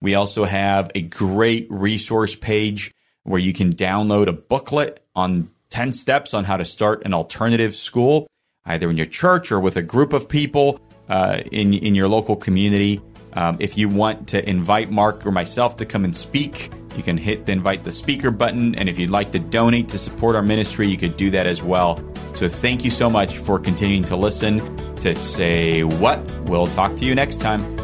We 0.00 0.14
also 0.14 0.44
have 0.44 0.90
a 0.94 1.02
great 1.02 1.66
resource 1.70 2.34
page 2.34 2.94
where 3.24 3.40
you 3.40 3.52
can 3.52 3.74
download 3.74 4.26
a 4.26 4.32
booklet 4.32 5.04
on 5.14 5.50
10 5.70 5.92
steps 5.92 6.34
on 6.34 6.44
how 6.44 6.56
to 6.56 6.64
start 6.64 7.04
an 7.04 7.12
alternative 7.12 7.74
school, 7.74 8.26
either 8.64 8.88
in 8.88 8.96
your 8.96 9.06
church 9.06 9.52
or 9.52 9.60
with 9.60 9.76
a 9.76 9.82
group 9.82 10.12
of 10.12 10.28
people 10.28 10.78
uh, 11.08 11.40
in, 11.52 11.74
in 11.74 11.94
your 11.94 12.08
local 12.08 12.36
community. 12.36 13.02
Um, 13.34 13.56
if 13.60 13.76
you 13.76 13.88
want 13.88 14.28
to 14.28 14.48
invite 14.48 14.90
Mark 14.90 15.26
or 15.26 15.32
myself 15.32 15.76
to 15.78 15.86
come 15.86 16.04
and 16.04 16.14
speak, 16.14 16.70
you 16.96 17.02
can 17.02 17.16
hit 17.16 17.44
the 17.44 17.52
invite 17.52 17.84
the 17.84 17.92
speaker 17.92 18.30
button. 18.30 18.74
And 18.76 18.88
if 18.88 18.98
you'd 18.98 19.10
like 19.10 19.32
to 19.32 19.38
donate 19.38 19.88
to 19.90 19.98
support 19.98 20.36
our 20.36 20.42
ministry, 20.42 20.88
you 20.88 20.96
could 20.96 21.16
do 21.16 21.30
that 21.30 21.46
as 21.46 21.62
well. 21.62 22.02
So 22.34 22.48
thank 22.48 22.84
you 22.84 22.90
so 22.90 23.10
much 23.10 23.38
for 23.38 23.58
continuing 23.58 24.04
to 24.04 24.16
listen 24.16 24.76
to 24.96 25.14
Say 25.14 25.82
What. 25.82 26.18
We'll 26.48 26.66
talk 26.66 26.94
to 26.96 27.04
you 27.04 27.14
next 27.14 27.40
time. 27.40 27.83